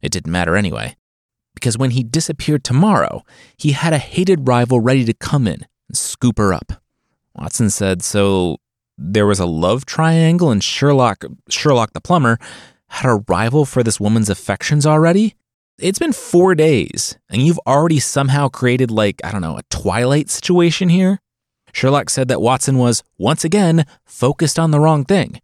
It 0.00 0.12
didn't 0.12 0.32
matter 0.32 0.56
anyway, 0.56 0.96
because 1.54 1.76
when 1.76 1.90
he 1.90 2.02
disappeared 2.02 2.64
tomorrow, 2.64 3.22
he 3.58 3.72
had 3.72 3.92
a 3.92 3.98
hated 3.98 4.48
rival 4.48 4.80
ready 4.80 5.04
to 5.04 5.12
come 5.12 5.46
in 5.46 5.66
and 5.90 5.96
scoop 5.96 6.38
her 6.38 6.54
up. 6.54 6.72
Watson 7.34 7.68
said, 7.68 8.00
So 8.02 8.58
there 8.96 9.26
was 9.26 9.40
a 9.40 9.46
love 9.46 9.86
triangle 9.86 10.50
and 10.50 10.62
Sherlock 10.62 11.24
Sherlock 11.48 11.92
the 11.94 12.00
plumber 12.00 12.38
had 12.88 13.10
a 13.10 13.24
rival 13.28 13.64
for 13.64 13.82
this 13.82 13.98
woman's 13.98 14.30
affections 14.30 14.86
already? 14.86 15.34
It's 15.78 15.98
been 15.98 16.12
4 16.12 16.54
days 16.54 17.18
and 17.28 17.42
you've 17.42 17.58
already 17.66 17.98
somehow 17.98 18.48
created 18.48 18.90
like, 18.90 19.20
I 19.24 19.32
don't 19.32 19.40
know, 19.40 19.56
a 19.58 19.64
twilight 19.70 20.30
situation 20.30 20.90
here? 20.90 21.20
Sherlock 21.72 22.08
said 22.08 22.28
that 22.28 22.40
Watson 22.40 22.78
was 22.78 23.02
once 23.18 23.44
again 23.44 23.84
focused 24.04 24.58
on 24.58 24.70
the 24.70 24.80
wrong 24.80 25.04
thing 25.04 25.40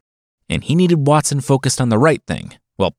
and 0.48 0.62
he 0.62 0.76
needed 0.76 1.08
Watson 1.08 1.40
focused 1.40 1.80
on 1.80 1.88
the 1.88 1.98
right 1.98 2.22
thing. 2.24 2.52
Well, 2.78 2.94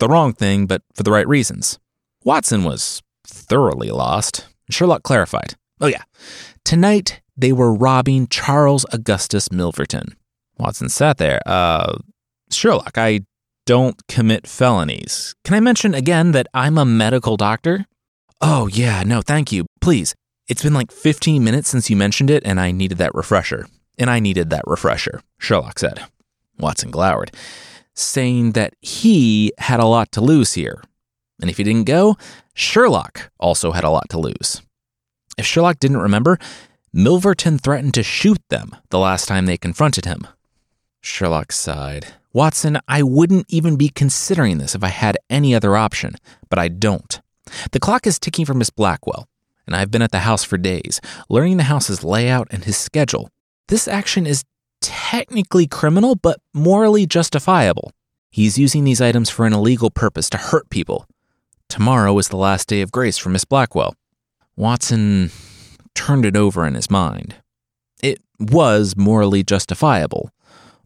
the 0.00 0.08
wrong 0.08 0.34
thing, 0.34 0.66
but 0.66 0.82
for 0.94 1.02
the 1.02 1.12
right 1.12 1.26
reasons. 1.26 1.78
Watson 2.24 2.64
was 2.64 3.02
thoroughly 3.26 3.90
lost. 3.90 4.46
Sherlock 4.68 5.02
clarified. 5.02 5.54
Oh, 5.80 5.86
yeah. 5.86 6.02
Tonight, 6.64 7.20
they 7.36 7.52
were 7.52 7.72
robbing 7.72 8.26
Charles 8.28 8.84
Augustus 8.92 9.48
Milverton. 9.48 10.14
Watson 10.58 10.88
sat 10.88 11.18
there. 11.18 11.40
Uh, 11.46 11.98
Sherlock, 12.50 12.98
I 12.98 13.20
don't 13.66 14.06
commit 14.08 14.46
felonies. 14.46 15.34
Can 15.44 15.54
I 15.54 15.60
mention 15.60 15.94
again 15.94 16.32
that 16.32 16.46
I'm 16.52 16.76
a 16.76 16.84
medical 16.84 17.36
doctor? 17.36 17.86
Oh, 18.40 18.66
yeah, 18.68 19.02
no, 19.04 19.22
thank 19.22 19.52
you. 19.52 19.66
Please. 19.80 20.14
It's 20.48 20.62
been 20.62 20.74
like 20.74 20.90
15 20.90 21.44
minutes 21.44 21.68
since 21.68 21.88
you 21.88 21.96
mentioned 21.96 22.30
it, 22.30 22.42
and 22.44 22.58
I 22.58 22.72
needed 22.72 22.98
that 22.98 23.14
refresher. 23.14 23.66
And 23.98 24.10
I 24.10 24.18
needed 24.18 24.50
that 24.50 24.64
refresher, 24.66 25.22
Sherlock 25.38 25.78
said. 25.78 26.04
Watson 26.58 26.90
glowered, 26.90 27.30
saying 27.94 28.52
that 28.52 28.74
he 28.80 29.52
had 29.58 29.78
a 29.78 29.86
lot 29.86 30.10
to 30.12 30.20
lose 30.20 30.54
here. 30.54 30.82
And 31.40 31.48
if 31.48 31.56
he 31.56 31.64
didn't 31.64 31.86
go, 31.86 32.16
Sherlock 32.54 33.30
also 33.38 33.72
had 33.72 33.84
a 33.84 33.90
lot 33.90 34.08
to 34.10 34.18
lose. 34.18 34.60
If 35.38 35.46
Sherlock 35.46 35.78
didn't 35.78 35.98
remember, 35.98 36.38
Milverton 36.94 37.60
threatened 37.60 37.94
to 37.94 38.02
shoot 38.02 38.40
them 38.48 38.74
the 38.90 38.98
last 38.98 39.26
time 39.26 39.46
they 39.46 39.56
confronted 39.56 40.04
him. 40.04 40.26
Sherlock 41.00 41.52
sighed. 41.52 42.06
Watson, 42.32 42.78
I 42.86 43.02
wouldn't 43.02 43.46
even 43.48 43.76
be 43.76 43.88
considering 43.88 44.58
this 44.58 44.74
if 44.74 44.84
I 44.84 44.88
had 44.88 45.16
any 45.28 45.54
other 45.54 45.76
option, 45.76 46.14
but 46.48 46.58
I 46.58 46.68
don't. 46.68 47.20
The 47.72 47.80
clock 47.80 48.06
is 48.06 48.18
ticking 48.18 48.44
for 48.44 48.54
Miss 48.54 48.70
Blackwell, 48.70 49.28
and 49.66 49.74
I've 49.74 49.90
been 49.90 50.02
at 50.02 50.12
the 50.12 50.20
house 50.20 50.44
for 50.44 50.56
days, 50.58 51.00
learning 51.28 51.56
the 51.56 51.64
house's 51.64 52.04
layout 52.04 52.48
and 52.50 52.64
his 52.64 52.76
schedule. 52.76 53.30
This 53.68 53.88
action 53.88 54.26
is 54.26 54.44
technically 54.80 55.66
criminal, 55.66 56.14
but 56.14 56.40
morally 56.54 57.06
justifiable. 57.06 57.92
He's 58.30 58.58
using 58.58 58.84
these 58.84 59.00
items 59.00 59.28
for 59.28 59.46
an 59.46 59.52
illegal 59.52 59.90
purpose 59.90 60.30
to 60.30 60.38
hurt 60.38 60.70
people. 60.70 61.06
Tomorrow 61.68 62.16
is 62.18 62.28
the 62.28 62.36
last 62.36 62.68
day 62.68 62.80
of 62.80 62.92
grace 62.92 63.18
for 63.18 63.28
Miss 63.28 63.44
Blackwell. 63.44 63.94
Watson 64.60 65.30
turned 65.94 66.26
it 66.26 66.36
over 66.36 66.66
in 66.66 66.74
his 66.74 66.90
mind. 66.90 67.36
It 68.02 68.20
was 68.38 68.94
morally 68.94 69.42
justifiable, 69.42 70.32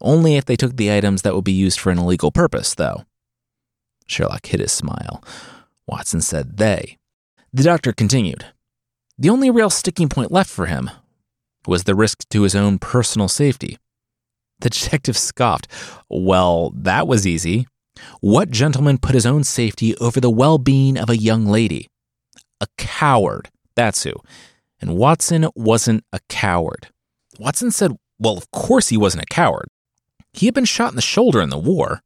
only 0.00 0.36
if 0.36 0.44
they 0.44 0.54
took 0.54 0.76
the 0.76 0.92
items 0.92 1.22
that 1.22 1.34
would 1.34 1.42
be 1.42 1.50
used 1.50 1.80
for 1.80 1.90
an 1.90 1.98
illegal 1.98 2.30
purpose, 2.30 2.72
though. 2.76 3.02
Sherlock 4.06 4.46
hid 4.46 4.60
his 4.60 4.70
smile. 4.70 5.24
Watson 5.88 6.20
said 6.20 6.56
they. 6.58 6.98
The 7.52 7.64
doctor 7.64 7.92
continued. 7.92 8.46
The 9.18 9.28
only 9.28 9.50
real 9.50 9.70
sticking 9.70 10.08
point 10.08 10.30
left 10.30 10.50
for 10.50 10.66
him 10.66 10.88
was 11.66 11.82
the 11.82 11.96
risk 11.96 12.28
to 12.28 12.42
his 12.42 12.54
own 12.54 12.78
personal 12.78 13.26
safety. 13.26 13.76
The 14.60 14.70
detective 14.70 15.18
scoffed. 15.18 15.66
Well, 16.08 16.72
that 16.76 17.08
was 17.08 17.26
easy. 17.26 17.66
What 18.20 18.52
gentleman 18.52 18.98
put 18.98 19.16
his 19.16 19.26
own 19.26 19.42
safety 19.42 19.96
over 19.96 20.20
the 20.20 20.30
well 20.30 20.58
being 20.58 20.96
of 20.96 21.10
a 21.10 21.16
young 21.16 21.46
lady? 21.46 21.88
A 22.60 22.68
coward, 22.78 23.50
that's 23.76 24.02
who. 24.04 24.12
And 24.80 24.96
Watson 24.96 25.48
wasn't 25.54 26.04
a 26.12 26.20
coward. 26.28 26.88
Watson 27.38 27.70
said, 27.70 27.92
Well, 28.18 28.36
of 28.36 28.50
course 28.50 28.88
he 28.88 28.96
wasn't 28.96 29.24
a 29.24 29.34
coward. 29.34 29.66
He 30.32 30.46
had 30.46 30.54
been 30.54 30.64
shot 30.64 30.90
in 30.90 30.96
the 30.96 31.02
shoulder 31.02 31.40
in 31.40 31.50
the 31.50 31.58
war. 31.58 32.02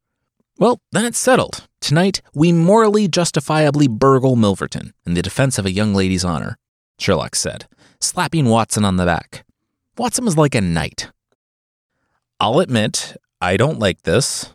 Well, 0.58 0.80
then 0.92 1.04
it's 1.04 1.18
settled. 1.18 1.66
Tonight, 1.80 2.20
we 2.34 2.52
morally 2.52 3.08
justifiably 3.08 3.86
burgle 3.88 4.36
Milverton 4.36 4.92
in 5.06 5.14
the 5.14 5.22
defense 5.22 5.58
of 5.58 5.66
a 5.66 5.70
young 5.70 5.94
lady's 5.94 6.24
honor, 6.24 6.58
Sherlock 6.98 7.36
said, 7.36 7.66
slapping 8.00 8.46
Watson 8.46 8.84
on 8.84 8.96
the 8.96 9.06
back. 9.06 9.44
Watson 9.96 10.24
was 10.24 10.36
like 10.36 10.54
a 10.54 10.60
knight. 10.60 11.10
I'll 12.40 12.60
admit, 12.60 13.16
I 13.40 13.56
don't 13.56 13.78
like 13.78 14.02
this, 14.02 14.52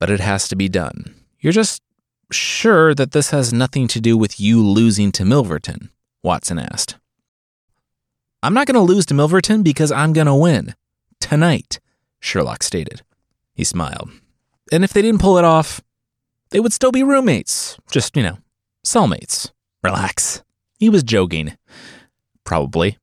but 0.00 0.10
it 0.10 0.20
has 0.20 0.48
to 0.48 0.56
be 0.56 0.68
done. 0.68 1.14
You're 1.38 1.52
just 1.52 1.82
sure 2.30 2.94
that 2.94 3.12
this 3.12 3.30
has 3.30 3.52
nothing 3.52 3.88
to 3.88 4.00
do 4.00 4.16
with 4.16 4.40
you 4.40 4.64
losing 4.64 5.12
to 5.12 5.24
Milverton? 5.24 5.90
Watson 6.24 6.58
asked. 6.58 6.96
I'm 8.42 8.54
not 8.54 8.66
going 8.66 8.74
to 8.74 8.80
lose 8.80 9.06
to 9.06 9.14
Milverton 9.14 9.62
because 9.62 9.92
I'm 9.92 10.12
going 10.12 10.26
to 10.26 10.34
win. 10.34 10.74
Tonight, 11.20 11.80
Sherlock 12.18 12.62
stated. 12.62 13.02
He 13.54 13.62
smiled. 13.62 14.10
And 14.72 14.82
if 14.82 14.92
they 14.92 15.02
didn't 15.02 15.20
pull 15.20 15.38
it 15.38 15.44
off, 15.44 15.80
they 16.50 16.60
would 16.60 16.72
still 16.72 16.92
be 16.92 17.02
roommates. 17.02 17.78
Just, 17.90 18.16
you 18.16 18.22
know, 18.22 18.38
cellmates. 18.84 19.50
Relax. 19.82 20.42
He 20.78 20.88
was 20.88 21.02
joking. 21.02 21.56
Probably. 22.42 22.98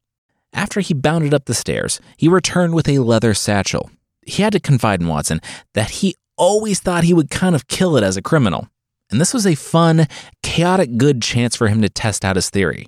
After 0.54 0.80
he 0.80 0.94
bounded 0.94 1.34
up 1.34 1.46
the 1.46 1.54
stairs, 1.54 2.02
he 2.18 2.28
returned 2.28 2.74
with 2.74 2.90
a 2.90 3.00
leather 3.00 3.34
satchel. 3.34 3.90
He 4.26 4.44
had 4.44 4.54
to 4.54 4.60
confide 4.60 5.02
in 5.02 5.08
Watson 5.08 5.42
that 5.74 5.92
he 5.92 6.16
always 6.38 6.80
thought 6.80 7.04
he 7.04 7.14
would 7.14 7.30
kind 7.30 7.56
of 7.56 7.68
kill 7.68 7.98
it 7.98 8.04
as 8.04 8.18
a 8.18 8.22
criminal. 8.22 8.68
And 9.10 9.22
this 9.22 9.34
was 9.34 9.46
a 9.46 9.56
fun, 9.56 10.08
chaotic 10.44 10.98
good 10.98 11.22
chance 11.22 11.56
for 11.56 11.68
him 11.68 11.82
to 11.82 11.90
test 11.90 12.26
out 12.26 12.36
his 12.36 12.50
theory. 12.50 12.88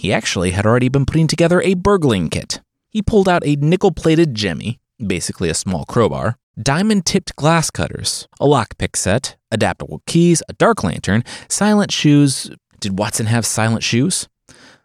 He 0.00 0.14
actually 0.14 0.52
had 0.52 0.64
already 0.64 0.88
been 0.88 1.04
putting 1.04 1.26
together 1.26 1.60
a 1.60 1.74
burgling 1.74 2.30
kit. 2.30 2.62
He 2.88 3.02
pulled 3.02 3.28
out 3.28 3.46
a 3.46 3.56
nickel 3.56 3.92
plated 3.92 4.34
jemmy, 4.34 4.80
basically 4.96 5.50
a 5.50 5.54
small 5.54 5.84
crowbar, 5.84 6.38
diamond 6.58 7.04
tipped 7.04 7.36
glass 7.36 7.70
cutters, 7.70 8.26
a 8.40 8.46
lockpick 8.46 8.96
set, 8.96 9.36
adaptable 9.52 10.00
keys, 10.06 10.42
a 10.48 10.54
dark 10.54 10.82
lantern, 10.82 11.22
silent 11.50 11.92
shoes. 11.92 12.50
Did 12.80 12.98
Watson 12.98 13.26
have 13.26 13.44
silent 13.44 13.82
shoes? 13.82 14.26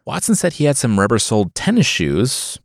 Watson 0.04 0.34
said 0.34 0.52
he 0.52 0.64
had 0.66 0.76
some 0.76 1.00
rubber 1.00 1.18
soled 1.18 1.54
tennis 1.54 1.86
shoes. 1.86 2.60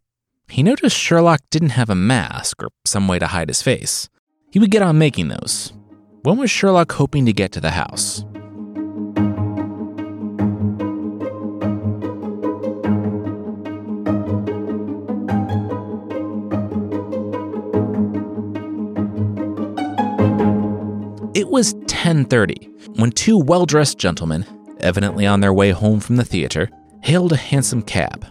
He 0.50 0.62
noticed 0.62 0.98
Sherlock 0.98 1.40
didn't 1.52 1.80
have 1.80 1.90
a 1.90 1.96
mask 1.96 2.62
or 2.62 2.68
some 2.86 3.08
way 3.08 3.18
to 3.18 3.28
hide 3.28 3.48
his 3.48 3.62
face. 3.62 4.10
He 4.52 4.60
would 4.60 4.72
get 4.72 4.82
on 4.82 4.98
making 4.98 5.30
those. 5.30 5.72
When 6.24 6.36
was 6.36 6.52
Sherlock 6.52 6.92
hoping 6.92 7.26
to 7.28 7.32
get 7.32 7.54
to 7.54 7.62
the 7.62 7.72
house? 7.72 8.26
Was 21.52 21.74
10:30 21.86 22.70
when 22.98 23.12
two 23.12 23.38
well-dressed 23.38 23.98
gentlemen, 23.98 24.46
evidently 24.80 25.28
on 25.28 25.42
their 25.42 25.54
way 25.54 25.72
home 25.72 26.00
from 26.00 26.16
the 26.16 26.24
theater, 26.24 26.70
hailed 27.04 27.34
a 27.34 27.38
hansom 27.38 27.82
cab. 27.82 28.26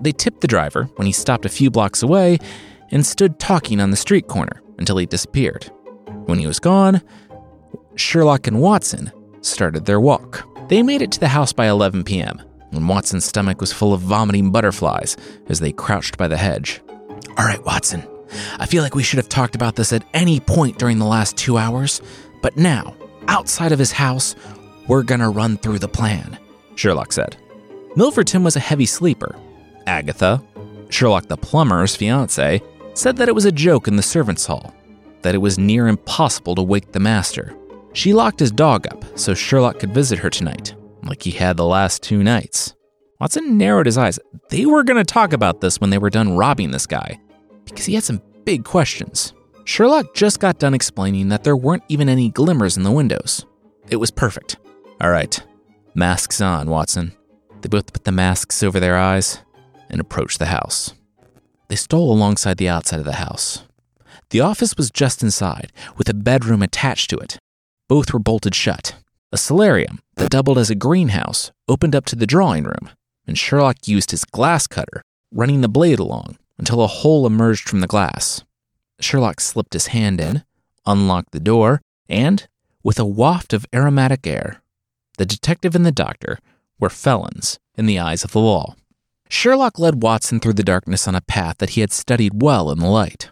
They 0.00 0.12
tipped 0.12 0.40
the 0.40 0.46
driver 0.46 0.88
when 0.94 1.06
he 1.06 1.12
stopped 1.12 1.44
a 1.44 1.50
few 1.50 1.68
blocks 1.68 2.02
away 2.02 2.38
and 2.92 3.04
stood 3.04 3.40
talking 3.40 3.80
on 3.80 3.90
the 3.90 3.96
street 3.96 4.28
corner 4.28 4.62
until 4.78 4.98
he 4.98 5.06
disappeared. 5.06 5.70
When 6.26 6.38
he 6.38 6.46
was 6.46 6.60
gone, 6.60 7.02
Sherlock 7.96 8.46
and 8.46 8.60
Watson 8.60 9.10
started 9.40 9.84
their 9.84 10.00
walk. 10.00 10.46
They 10.68 10.82
made 10.84 11.02
it 11.02 11.10
to 11.12 11.20
the 11.20 11.28
house 11.28 11.52
by 11.52 11.66
11 11.66 12.04
p.m., 12.04 12.40
when 12.70 12.86
Watson's 12.86 13.24
stomach 13.24 13.60
was 13.60 13.72
full 13.72 13.92
of 13.92 14.00
vomiting 14.00 14.52
butterflies 14.52 15.16
as 15.48 15.58
they 15.58 15.72
crouched 15.72 16.16
by 16.16 16.28
the 16.28 16.36
hedge. 16.36 16.80
All 17.36 17.44
right, 17.44 17.64
Watson, 17.66 18.04
I 18.58 18.66
feel 18.66 18.84
like 18.84 18.94
we 18.94 19.02
should 19.02 19.16
have 19.16 19.28
talked 19.28 19.56
about 19.56 19.74
this 19.74 19.92
at 19.92 20.04
any 20.14 20.38
point 20.38 20.78
during 20.78 21.00
the 21.00 21.04
last 21.04 21.36
two 21.36 21.58
hours, 21.58 22.00
but 22.42 22.56
now, 22.56 22.94
outside 23.28 23.72
of 23.72 23.78
his 23.78 23.92
house, 23.92 24.34
we're 24.86 25.02
gonna 25.02 25.30
run 25.30 25.56
through 25.56 25.78
the 25.78 25.88
plan, 25.88 26.38
Sherlock 26.74 27.12
said. 27.12 27.36
Milverton 27.96 28.42
was 28.42 28.56
a 28.56 28.60
heavy 28.60 28.86
sleeper. 28.86 29.36
Agatha, 29.86 30.42
Sherlock 30.88 31.26
the 31.26 31.36
plumber's 31.36 31.96
fiance, 31.96 32.62
said 32.94 33.16
that 33.16 33.28
it 33.28 33.34
was 33.34 33.44
a 33.44 33.52
joke 33.52 33.88
in 33.88 33.96
the 33.96 34.02
servants' 34.02 34.46
hall, 34.46 34.74
that 35.22 35.34
it 35.34 35.38
was 35.38 35.58
near 35.58 35.88
impossible 35.88 36.54
to 36.54 36.62
wake 36.62 36.92
the 36.92 37.00
master. 37.00 37.54
She 37.92 38.12
locked 38.12 38.40
his 38.40 38.50
dog 38.52 38.86
up 38.86 39.04
so 39.18 39.34
Sherlock 39.34 39.78
could 39.80 39.94
visit 39.94 40.18
her 40.18 40.30
tonight, 40.30 40.74
like 41.02 41.22
he 41.22 41.30
had 41.30 41.56
the 41.56 41.64
last 41.66 42.02
two 42.02 42.22
nights. 42.22 42.74
Watson 43.20 43.58
narrowed 43.58 43.86
his 43.86 43.98
eyes. 43.98 44.18
They 44.48 44.66
were 44.66 44.84
going 44.84 44.96
to 44.96 45.04
talk 45.04 45.32
about 45.32 45.60
this 45.60 45.80
when 45.80 45.90
they 45.90 45.98
were 45.98 46.10
done 46.10 46.36
robbing 46.36 46.70
this 46.70 46.86
guy, 46.86 47.20
because 47.64 47.84
he 47.84 47.94
had 47.94 48.04
some 48.04 48.22
big 48.44 48.64
questions. 48.64 49.34
Sherlock 49.70 50.14
just 50.14 50.40
got 50.40 50.58
done 50.58 50.74
explaining 50.74 51.28
that 51.28 51.44
there 51.44 51.56
weren't 51.56 51.84
even 51.88 52.08
any 52.08 52.28
glimmers 52.28 52.76
in 52.76 52.82
the 52.82 52.90
windows. 52.90 53.46
It 53.88 53.98
was 53.98 54.10
perfect. 54.10 54.56
All 55.00 55.12
right, 55.12 55.40
masks 55.94 56.40
on, 56.40 56.68
Watson. 56.68 57.12
They 57.60 57.68
both 57.68 57.92
put 57.92 58.02
the 58.02 58.10
masks 58.10 58.64
over 58.64 58.80
their 58.80 58.98
eyes 58.98 59.38
and 59.88 60.00
approached 60.00 60.40
the 60.40 60.46
house. 60.46 60.94
They 61.68 61.76
stole 61.76 62.12
alongside 62.12 62.56
the 62.56 62.68
outside 62.68 62.98
of 62.98 63.04
the 63.04 63.22
house. 63.22 63.62
The 64.30 64.40
office 64.40 64.76
was 64.76 64.90
just 64.90 65.22
inside, 65.22 65.72
with 65.96 66.08
a 66.08 66.14
bedroom 66.14 66.62
attached 66.62 67.08
to 67.10 67.18
it. 67.18 67.38
Both 67.88 68.12
were 68.12 68.18
bolted 68.18 68.56
shut. 68.56 68.96
A 69.30 69.38
solarium 69.38 70.00
that 70.16 70.30
doubled 70.30 70.58
as 70.58 70.70
a 70.70 70.74
greenhouse 70.74 71.52
opened 71.68 71.94
up 71.94 72.06
to 72.06 72.16
the 72.16 72.26
drawing 72.26 72.64
room, 72.64 72.90
and 73.24 73.38
Sherlock 73.38 73.86
used 73.86 74.10
his 74.10 74.24
glass 74.24 74.66
cutter, 74.66 75.02
running 75.30 75.60
the 75.60 75.68
blade 75.68 76.00
along 76.00 76.38
until 76.58 76.82
a 76.82 76.88
hole 76.88 77.24
emerged 77.24 77.68
from 77.68 77.78
the 77.78 77.86
glass. 77.86 78.42
Sherlock 79.00 79.40
slipped 79.40 79.72
his 79.72 79.88
hand 79.88 80.20
in, 80.20 80.44
unlocked 80.86 81.32
the 81.32 81.40
door, 81.40 81.80
and, 82.08 82.46
with 82.82 82.98
a 82.98 83.04
waft 83.04 83.52
of 83.52 83.66
aromatic 83.74 84.26
air, 84.26 84.62
the 85.18 85.26
detective 85.26 85.74
and 85.74 85.84
the 85.84 85.92
doctor 85.92 86.38
were 86.78 86.90
felons 86.90 87.58
in 87.76 87.86
the 87.86 87.98
eyes 87.98 88.24
of 88.24 88.32
the 88.32 88.40
law. 88.40 88.74
Sherlock 89.28 89.78
led 89.78 90.02
Watson 90.02 90.40
through 90.40 90.54
the 90.54 90.62
darkness 90.62 91.06
on 91.06 91.14
a 91.14 91.20
path 91.20 91.58
that 91.58 91.70
he 91.70 91.80
had 91.80 91.92
studied 91.92 92.42
well 92.42 92.70
in 92.70 92.78
the 92.78 92.88
light. 92.88 93.30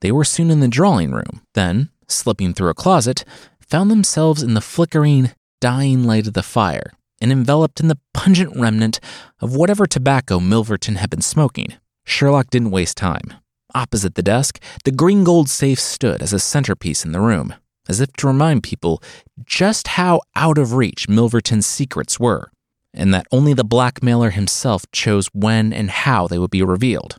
They 0.00 0.12
were 0.12 0.24
soon 0.24 0.50
in 0.50 0.60
the 0.60 0.68
drawing 0.68 1.12
room, 1.12 1.42
then, 1.54 1.90
slipping 2.08 2.54
through 2.54 2.70
a 2.70 2.74
closet, 2.74 3.24
found 3.60 3.90
themselves 3.90 4.42
in 4.42 4.54
the 4.54 4.60
flickering, 4.60 5.32
dying 5.60 6.04
light 6.04 6.26
of 6.26 6.34
the 6.34 6.42
fire 6.42 6.92
and 7.20 7.32
enveloped 7.32 7.80
in 7.80 7.88
the 7.88 7.98
pungent 8.12 8.54
remnant 8.54 9.00
of 9.40 9.54
whatever 9.54 9.86
tobacco 9.86 10.38
Milverton 10.38 10.96
had 10.96 11.10
been 11.10 11.22
smoking. 11.22 11.74
Sherlock 12.04 12.50
didn't 12.50 12.70
waste 12.70 12.96
time. 12.96 13.34
Opposite 13.74 14.14
the 14.14 14.22
desk, 14.22 14.62
the 14.84 14.92
green 14.92 15.24
gold 15.24 15.50
safe 15.50 15.80
stood 15.80 16.22
as 16.22 16.32
a 16.32 16.38
centerpiece 16.38 17.04
in 17.04 17.10
the 17.10 17.20
room, 17.20 17.54
as 17.88 18.00
if 18.00 18.12
to 18.14 18.28
remind 18.28 18.62
people 18.62 19.02
just 19.44 19.88
how 19.88 20.20
out 20.36 20.58
of 20.58 20.74
reach 20.74 21.08
Milverton's 21.08 21.66
secrets 21.66 22.20
were, 22.20 22.52
and 22.92 23.12
that 23.12 23.26
only 23.32 23.52
the 23.52 23.64
blackmailer 23.64 24.30
himself 24.30 24.84
chose 24.92 25.26
when 25.32 25.72
and 25.72 25.90
how 25.90 26.28
they 26.28 26.38
would 26.38 26.52
be 26.52 26.62
revealed. 26.62 27.16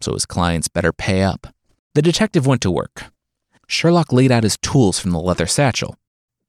So 0.00 0.14
his 0.14 0.26
clients 0.26 0.66
better 0.66 0.92
pay 0.92 1.22
up. 1.22 1.46
The 1.94 2.02
detective 2.02 2.44
went 2.44 2.60
to 2.62 2.72
work. 2.72 3.04
Sherlock 3.68 4.12
laid 4.12 4.32
out 4.32 4.42
his 4.42 4.58
tools 4.58 4.98
from 4.98 5.12
the 5.12 5.20
leather 5.20 5.46
satchel. 5.46 5.96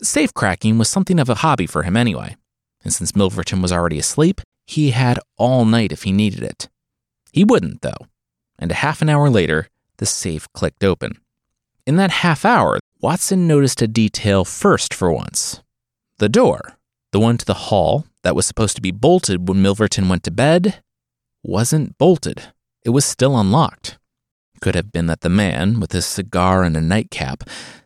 Safe 0.02 0.34
cracking 0.34 0.80
was 0.80 0.90
something 0.90 1.20
of 1.20 1.30
a 1.30 1.36
hobby 1.36 1.68
for 1.68 1.84
him 1.84 1.96
anyway, 1.96 2.36
and 2.84 2.92
since 2.92 3.12
Milverton 3.12 3.62
was 3.62 3.72
already 3.72 4.00
asleep, 4.00 4.42
he 4.66 4.90
had 4.90 5.20
all 5.38 5.66
night 5.66 5.92
if 5.92 6.04
he 6.04 6.12
needed 6.12 6.42
it. 6.42 6.68
He 7.32 7.44
wouldn't, 7.44 7.84
though 7.84 8.08
and 8.60 8.72
a 8.72 8.76
half 8.76 9.02
an 9.02 9.10
hour 9.10 9.30
later, 9.30 9.68
the 9.98 10.06
safe 10.06 10.52
clicked 10.54 10.84
open. 10.84 11.18
In 11.88 11.96
that 11.96 12.12
half 12.12 12.46
hour, 12.46 12.80
Watson 13.02 13.48
noticed 13.48 13.82
a 13.82 13.88
detail 13.88 14.46
first 14.46 14.94
for 14.94 15.12
once. 15.12 15.62
The 16.18 16.30
door, 16.30 16.78
the 17.12 17.20
one 17.20 17.38
to 17.38 17.46
the 17.46 17.54
hall 17.54 18.06
that 18.24 18.36
was 18.36 18.46
supposed 18.46 18.76
to 18.76 18.82
be 18.82 18.92
bolted 18.92 19.48
when 19.48 19.64
Milverton 19.64 20.10
went 20.10 20.24
to 20.24 20.32
bed, 20.32 20.84
wasn't 21.44 21.98
bolted. 21.98 22.44
It 22.84 22.90
was 22.90 23.06
still 23.06 23.40
unlocked. 23.40 23.98
Could 24.62 24.76
have 24.76 24.92
been 24.92 25.06
that 25.08 25.22
the 25.22 25.30
man, 25.30 25.80
with 25.80 25.94
his 25.94 26.06
cigar 26.06 26.64
and 26.64 26.76
a 26.76 26.82
nightcap, 26.82 27.44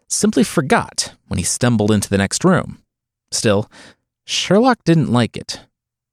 simply 0.08 0.44
forgot 0.44 1.14
when 1.28 1.38
he 1.38 1.44
stumbled 1.44 1.92
into 1.92 2.10
the 2.10 2.18
next 2.18 2.44
room. 2.44 2.80
Still, 3.32 3.70
Sherlock 4.26 4.84
didn't 4.84 5.12
like 5.12 5.38
it 5.38 5.62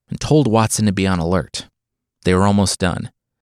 and 0.09 0.21
told 0.21 0.47
Watson 0.47 0.87
to 0.87 0.93
be 0.93 1.07
on 1.07 1.19
alert. 1.19 1.67
They 2.25 2.35
were 2.35 2.47
almost 2.47 2.79
done. 2.79 3.11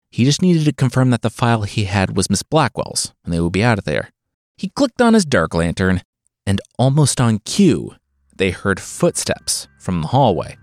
He 0.09 0.25
just 0.25 0.41
needed 0.41 0.65
to 0.65 0.73
confirm 0.73 1.11
that 1.11 1.21
the 1.21 1.29
file 1.29 1.63
he 1.63 1.85
had 1.85 2.17
was 2.17 2.29
Miss 2.29 2.43
Blackwell's, 2.43 3.13
and 3.23 3.33
they 3.33 3.39
would 3.39 3.51
be 3.51 3.63
out 3.63 3.77
of 3.77 3.85
there. 3.85 4.11
He 4.57 4.69
clicked 4.69 5.01
on 5.01 5.13
his 5.13 5.25
dark 5.25 5.53
lantern, 5.53 6.01
and 6.45 6.59
almost 6.77 7.21
on 7.21 7.39
cue, 7.39 7.95
they 8.35 8.51
heard 8.51 8.79
footsteps 8.79 9.67
from 9.79 10.01
the 10.01 10.07
hallway. 10.07 10.57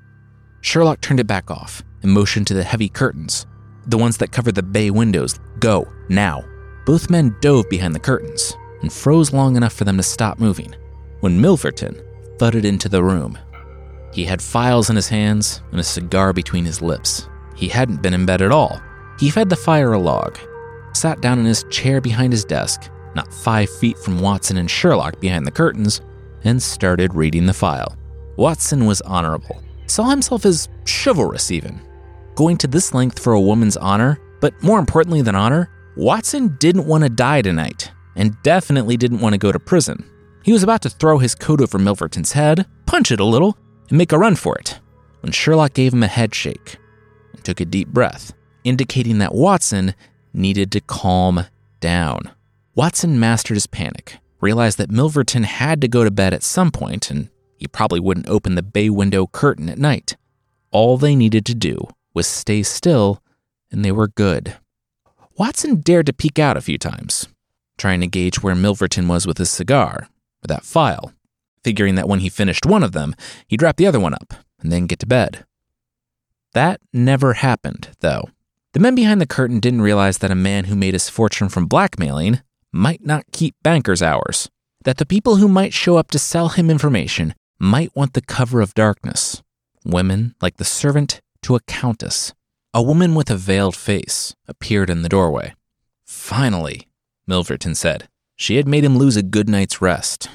Sherlock 0.60 1.00
turned 1.00 1.20
it 1.20 1.26
back 1.26 1.50
off 1.50 1.82
and 2.02 2.10
motioned 2.10 2.46
to 2.48 2.54
the 2.54 2.64
heavy 2.64 2.88
curtains, 2.88 3.46
the 3.86 3.98
ones 3.98 4.16
that 4.16 4.32
covered 4.32 4.56
the 4.56 4.62
bay 4.62 4.90
windows. 4.90 5.38
Go, 5.60 5.86
now. 6.08 6.44
Both 6.84 7.10
men 7.10 7.36
dove 7.40 7.68
behind 7.68 7.94
the 7.94 8.00
curtains 8.00 8.56
and 8.82 8.92
froze 8.92 9.32
long 9.32 9.56
enough 9.56 9.72
for 9.72 9.84
them 9.84 9.96
to 9.96 10.02
stop 10.02 10.38
moving 10.38 10.74
when 11.20 11.40
Milverton 11.40 12.02
thudded 12.38 12.64
into 12.64 12.88
the 12.88 13.02
room. 13.02 13.38
He 14.12 14.24
had 14.24 14.42
files 14.42 14.90
in 14.90 14.96
his 14.96 15.08
hands 15.08 15.62
and 15.70 15.80
a 15.80 15.84
cigar 15.84 16.32
between 16.32 16.64
his 16.64 16.82
lips. 16.82 17.28
He 17.54 17.68
hadn't 17.68 18.02
been 18.02 18.14
in 18.14 18.26
bed 18.26 18.42
at 18.42 18.52
all. 18.52 18.80
He 19.18 19.30
fed 19.30 19.48
the 19.48 19.56
fire 19.56 19.92
a 19.92 19.98
log, 19.98 20.38
sat 20.92 21.20
down 21.20 21.38
in 21.38 21.46
his 21.46 21.64
chair 21.70 22.00
behind 22.00 22.32
his 22.32 22.44
desk, 22.44 22.90
not 23.14 23.32
five 23.32 23.70
feet 23.70 23.98
from 23.98 24.20
Watson 24.20 24.58
and 24.58 24.70
Sherlock 24.70 25.20
behind 25.20 25.46
the 25.46 25.50
curtains, 25.52 26.02
and 26.44 26.62
started 26.62 27.14
reading 27.14 27.46
the 27.46 27.54
file. 27.54 27.96
Watson 28.36 28.84
was 28.84 29.00
honorable, 29.02 29.62
saw 29.86 30.10
himself 30.10 30.44
as 30.44 30.68
chivalrous 30.86 31.50
even. 31.50 31.80
Going 32.34 32.58
to 32.58 32.66
this 32.66 32.92
length 32.92 33.18
for 33.18 33.32
a 33.32 33.40
woman's 33.40 33.78
honor, 33.78 34.20
but 34.40 34.62
more 34.62 34.78
importantly 34.78 35.22
than 35.22 35.34
honor, 35.34 35.70
Watson 35.96 36.56
didn't 36.58 36.86
want 36.86 37.02
to 37.04 37.08
die 37.08 37.40
tonight, 37.40 37.90
and 38.16 38.36
definitely 38.42 38.98
didn't 38.98 39.20
want 39.20 39.32
to 39.32 39.38
go 39.38 39.50
to 39.50 39.58
prison. 39.58 40.10
He 40.42 40.52
was 40.52 40.62
about 40.62 40.82
to 40.82 40.90
throw 40.90 41.18
his 41.18 41.34
coat 41.34 41.62
over 41.62 41.78
Milverton's 41.78 42.32
head, 42.32 42.66
punch 42.84 43.10
it 43.10 43.20
a 43.20 43.24
little, 43.24 43.56
and 43.88 43.96
make 43.96 44.12
a 44.12 44.18
run 44.18 44.36
for 44.36 44.58
it, 44.58 44.78
when 45.20 45.32
Sherlock 45.32 45.72
gave 45.72 45.94
him 45.94 46.02
a 46.02 46.06
head 46.06 46.34
shake 46.34 46.76
and 47.32 47.42
took 47.42 47.60
a 47.60 47.64
deep 47.64 47.88
breath 47.88 48.34
indicating 48.66 49.18
that 49.18 49.34
Watson 49.34 49.94
needed 50.32 50.70
to 50.72 50.80
calm 50.80 51.46
down. 51.80 52.30
Watson 52.74 53.18
mastered 53.18 53.56
his 53.56 53.66
panic, 53.66 54.18
realized 54.40 54.76
that 54.78 54.90
Milverton 54.90 55.44
had 55.44 55.80
to 55.80 55.88
go 55.88 56.04
to 56.04 56.10
bed 56.10 56.34
at 56.34 56.42
some 56.42 56.70
point, 56.70 57.10
and 57.10 57.30
he 57.56 57.66
probably 57.66 58.00
wouldn't 58.00 58.28
open 58.28 58.54
the 58.54 58.62
bay 58.62 58.90
window 58.90 59.26
curtain 59.26 59.68
at 59.68 59.78
night. 59.78 60.16
All 60.72 60.98
they 60.98 61.16
needed 61.16 61.46
to 61.46 61.54
do 61.54 61.88
was 62.12 62.26
stay 62.26 62.62
still, 62.62 63.22
and 63.70 63.84
they 63.84 63.92
were 63.92 64.08
good. 64.08 64.56
Watson 65.38 65.76
dared 65.80 66.06
to 66.06 66.12
peek 66.12 66.38
out 66.38 66.56
a 66.56 66.62
few 66.62 66.76
times, 66.76 67.28
trying 67.78 68.00
to 68.00 68.06
gauge 68.06 68.42
where 68.42 68.54
Milverton 68.54 69.06
was 69.06 69.26
with 69.26 69.38
his 69.38 69.50
cigar, 69.50 70.08
or 70.44 70.46
that 70.48 70.64
file, 70.64 71.12
figuring 71.62 71.94
that 71.94 72.08
when 72.08 72.20
he 72.20 72.28
finished 72.28 72.66
one 72.66 72.82
of 72.82 72.92
them, 72.92 73.14
he'd 73.46 73.62
wrap 73.62 73.76
the 73.76 73.86
other 73.86 74.00
one 74.00 74.14
up 74.14 74.34
and 74.60 74.72
then 74.72 74.86
get 74.86 74.98
to 74.98 75.06
bed. 75.06 75.44
That 76.52 76.80
never 76.92 77.34
happened, 77.34 77.90
though. 78.00 78.30
The 78.76 78.82
men 78.82 78.94
behind 78.94 79.22
the 79.22 79.26
curtain 79.26 79.58
didn't 79.58 79.80
realize 79.80 80.18
that 80.18 80.30
a 80.30 80.34
man 80.34 80.64
who 80.64 80.76
made 80.76 80.92
his 80.92 81.08
fortune 81.08 81.48
from 81.48 81.64
blackmailing 81.64 82.42
might 82.70 83.02
not 83.06 83.24
keep 83.32 83.54
banker's 83.62 84.02
hours, 84.02 84.50
that 84.84 84.98
the 84.98 85.06
people 85.06 85.36
who 85.36 85.48
might 85.48 85.72
show 85.72 85.96
up 85.96 86.10
to 86.10 86.18
sell 86.18 86.50
him 86.50 86.68
information 86.68 87.34
might 87.58 87.96
want 87.96 88.12
the 88.12 88.20
cover 88.20 88.60
of 88.60 88.74
darkness. 88.74 89.42
Women 89.82 90.34
like 90.42 90.58
the 90.58 90.64
servant 90.66 91.22
to 91.40 91.54
a 91.54 91.60
countess. 91.60 92.34
A 92.74 92.82
woman 92.82 93.14
with 93.14 93.30
a 93.30 93.36
veiled 93.36 93.74
face 93.74 94.34
appeared 94.46 94.90
in 94.90 95.00
the 95.00 95.08
doorway. 95.08 95.54
Finally, 96.04 96.86
Milverton 97.26 97.74
said. 97.74 98.08
She 98.36 98.56
had 98.56 98.68
made 98.68 98.84
him 98.84 98.98
lose 98.98 99.16
a 99.16 99.22
good 99.22 99.48
night's 99.48 99.80
rest. 99.80 100.28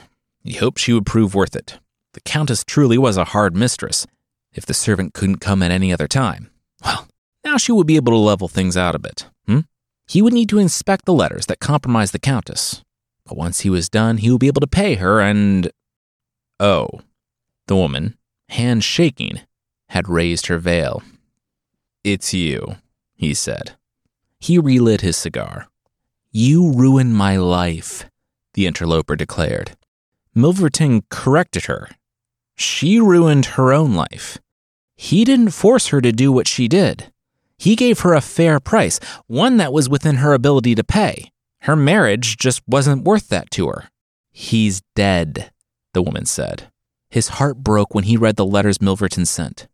He 0.43 0.53
hoped 0.53 0.79
she 0.79 0.93
would 0.93 1.05
prove 1.05 1.35
worth 1.35 1.55
it. 1.55 1.77
The 2.13 2.21
Countess 2.21 2.63
truly 2.63 2.97
was 2.97 3.17
a 3.17 3.25
hard 3.35 3.55
mistress. 3.55 4.07
If 4.51 4.65
the 4.65 4.73
servant 4.73 5.13
couldn't 5.13 5.41
come 5.41 5.61
at 5.61 5.69
any 5.69 5.93
other 5.93 6.07
time, 6.07 6.49
now 7.43 7.57
she 7.57 7.71
would 7.71 7.87
be 7.87 7.95
able 7.95 8.13
to 8.13 8.17
level 8.17 8.47
things 8.47 8.77
out 8.77 8.95
a 8.95 8.99
bit. 8.99 9.27
Hmm? 9.47 9.61
He 10.07 10.21
would 10.21 10.33
need 10.33 10.49
to 10.49 10.59
inspect 10.59 11.05
the 11.05 11.13
letters 11.13 11.45
that 11.47 11.59
compromised 11.59 12.13
the 12.13 12.19
Countess. 12.19 12.83
But 13.25 13.37
once 13.37 13.61
he 13.61 13.69
was 13.69 13.89
done, 13.89 14.17
he 14.17 14.29
would 14.29 14.39
be 14.39 14.47
able 14.47 14.61
to 14.61 14.67
pay 14.67 14.95
her 14.95 15.19
and. 15.21 15.71
Oh. 16.59 16.87
The 17.67 17.75
woman, 17.75 18.17
hand 18.49 18.83
shaking, 18.83 19.41
had 19.89 20.09
raised 20.09 20.47
her 20.47 20.57
veil. 20.57 21.03
It's 22.03 22.33
you, 22.33 22.77
he 23.15 23.33
said. 23.33 23.77
He 24.39 24.57
relit 24.57 25.01
his 25.01 25.15
cigar. 25.15 25.67
You 26.31 26.71
ruined 26.71 27.15
my 27.15 27.37
life, 27.37 28.09
the 28.53 28.65
interloper 28.65 29.15
declared. 29.15 29.77
Milverton 30.35 31.03
corrected 31.09 31.65
her. 31.65 31.89
She 32.55 32.99
ruined 32.99 33.45
her 33.57 33.71
own 33.71 33.93
life. 33.93 34.39
He 34.95 35.23
didn't 35.23 35.51
force 35.51 35.87
her 35.87 36.01
to 36.01 36.11
do 36.11 36.31
what 36.31 36.47
she 36.47 36.67
did. 36.67 37.10
He 37.61 37.75
gave 37.75 37.99
her 37.99 38.15
a 38.15 38.21
fair 38.21 38.59
price, 38.59 38.99
one 39.27 39.57
that 39.57 39.71
was 39.71 39.87
within 39.87 40.15
her 40.15 40.33
ability 40.33 40.73
to 40.73 40.83
pay. 40.83 41.31
Her 41.59 41.75
marriage 41.75 42.35
just 42.37 42.63
wasn't 42.67 43.03
worth 43.03 43.29
that 43.29 43.51
to 43.51 43.67
her. 43.67 43.91
He's 44.31 44.81
dead, 44.95 45.51
the 45.93 46.01
woman 46.01 46.25
said. 46.25 46.71
His 47.11 47.37
heart 47.37 47.57
broke 47.57 47.93
when 47.93 48.05
he 48.05 48.17
read 48.17 48.35
the 48.35 48.47
letters 48.47 48.79
Milverton 48.79 49.27
sent. 49.27 49.67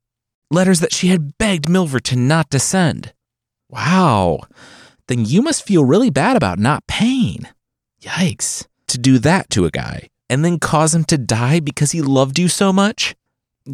Letters 0.51 0.81
that 0.81 0.91
she 0.91 1.07
had 1.07 1.37
begged 1.37 1.69
Milverton 1.69 2.27
not 2.27 2.49
to 2.49 2.59
send. 2.59 3.13
Wow, 3.69 4.41
then 5.07 5.23
you 5.23 5.41
must 5.41 5.65
feel 5.65 5.85
really 5.85 6.09
bad 6.09 6.35
about 6.35 6.59
not 6.59 6.87
paying. 6.87 7.47
Yikes. 8.01 8.67
To 8.87 8.97
do 8.97 9.17
that 9.19 9.49
to 9.51 9.63
a 9.63 9.71
guy 9.71 10.09
and 10.29 10.43
then 10.43 10.59
cause 10.59 10.93
him 10.93 11.05
to 11.05 11.17
die 11.17 11.61
because 11.61 11.93
he 11.93 12.01
loved 12.01 12.37
you 12.37 12.49
so 12.49 12.73
much? 12.73 13.15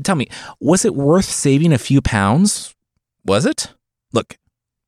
Tell 0.03 0.15
me, 0.15 0.27
was 0.59 0.85
it 0.85 0.93
worth 0.93 1.25
saving 1.25 1.73
a 1.73 1.79
few 1.79 1.99
pounds? 1.99 2.75
Was 3.25 3.47
it? 3.47 3.73
Look, 4.13 4.37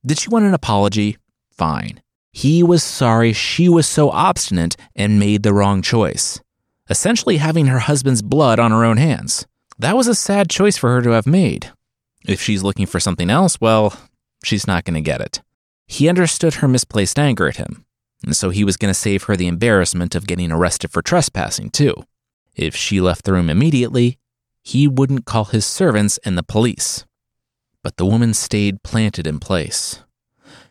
did 0.04 0.18
she 0.18 0.30
want 0.30 0.44
an 0.44 0.54
apology? 0.54 1.18
Fine. 1.50 2.00
He 2.32 2.62
was 2.62 2.82
sorry 2.82 3.32
she 3.32 3.68
was 3.68 3.86
so 3.86 4.10
obstinate 4.10 4.76
and 4.94 5.18
made 5.18 5.42
the 5.42 5.54
wrong 5.54 5.82
choice, 5.82 6.40
essentially 6.88 7.38
having 7.38 7.66
her 7.66 7.80
husband's 7.80 8.22
blood 8.22 8.58
on 8.58 8.70
her 8.70 8.84
own 8.84 8.98
hands. 8.98 9.46
That 9.78 9.96
was 9.96 10.06
a 10.06 10.14
sad 10.14 10.48
choice 10.48 10.76
for 10.76 10.90
her 10.90 11.02
to 11.02 11.10
have 11.10 11.26
made. 11.26 11.72
If 12.26 12.40
she's 12.40 12.62
looking 12.62 12.86
for 12.86 13.00
something 13.00 13.30
else, 13.30 13.60
well, 13.60 13.98
she's 14.44 14.66
not 14.66 14.84
going 14.84 14.94
to 14.94 15.00
get 15.00 15.20
it. 15.20 15.42
He 15.86 16.08
understood 16.08 16.54
her 16.54 16.68
misplaced 16.68 17.18
anger 17.18 17.48
at 17.48 17.56
him, 17.56 17.86
and 18.22 18.36
so 18.36 18.50
he 18.50 18.64
was 18.64 18.76
going 18.76 18.90
to 18.90 18.98
save 18.98 19.24
her 19.24 19.36
the 19.36 19.46
embarrassment 19.46 20.14
of 20.14 20.26
getting 20.26 20.52
arrested 20.52 20.90
for 20.90 21.02
trespassing, 21.02 21.70
too. 21.70 21.94
If 22.54 22.76
she 22.76 23.00
left 23.00 23.24
the 23.24 23.32
room 23.32 23.48
immediately, 23.48 24.18
he 24.62 24.86
wouldn't 24.86 25.24
call 25.24 25.46
his 25.46 25.64
servants 25.64 26.18
and 26.18 26.36
the 26.36 26.42
police. 26.42 27.05
But 27.86 27.98
the 27.98 28.04
woman 28.04 28.34
stayed 28.34 28.82
planted 28.82 29.28
in 29.28 29.38
place. 29.38 30.02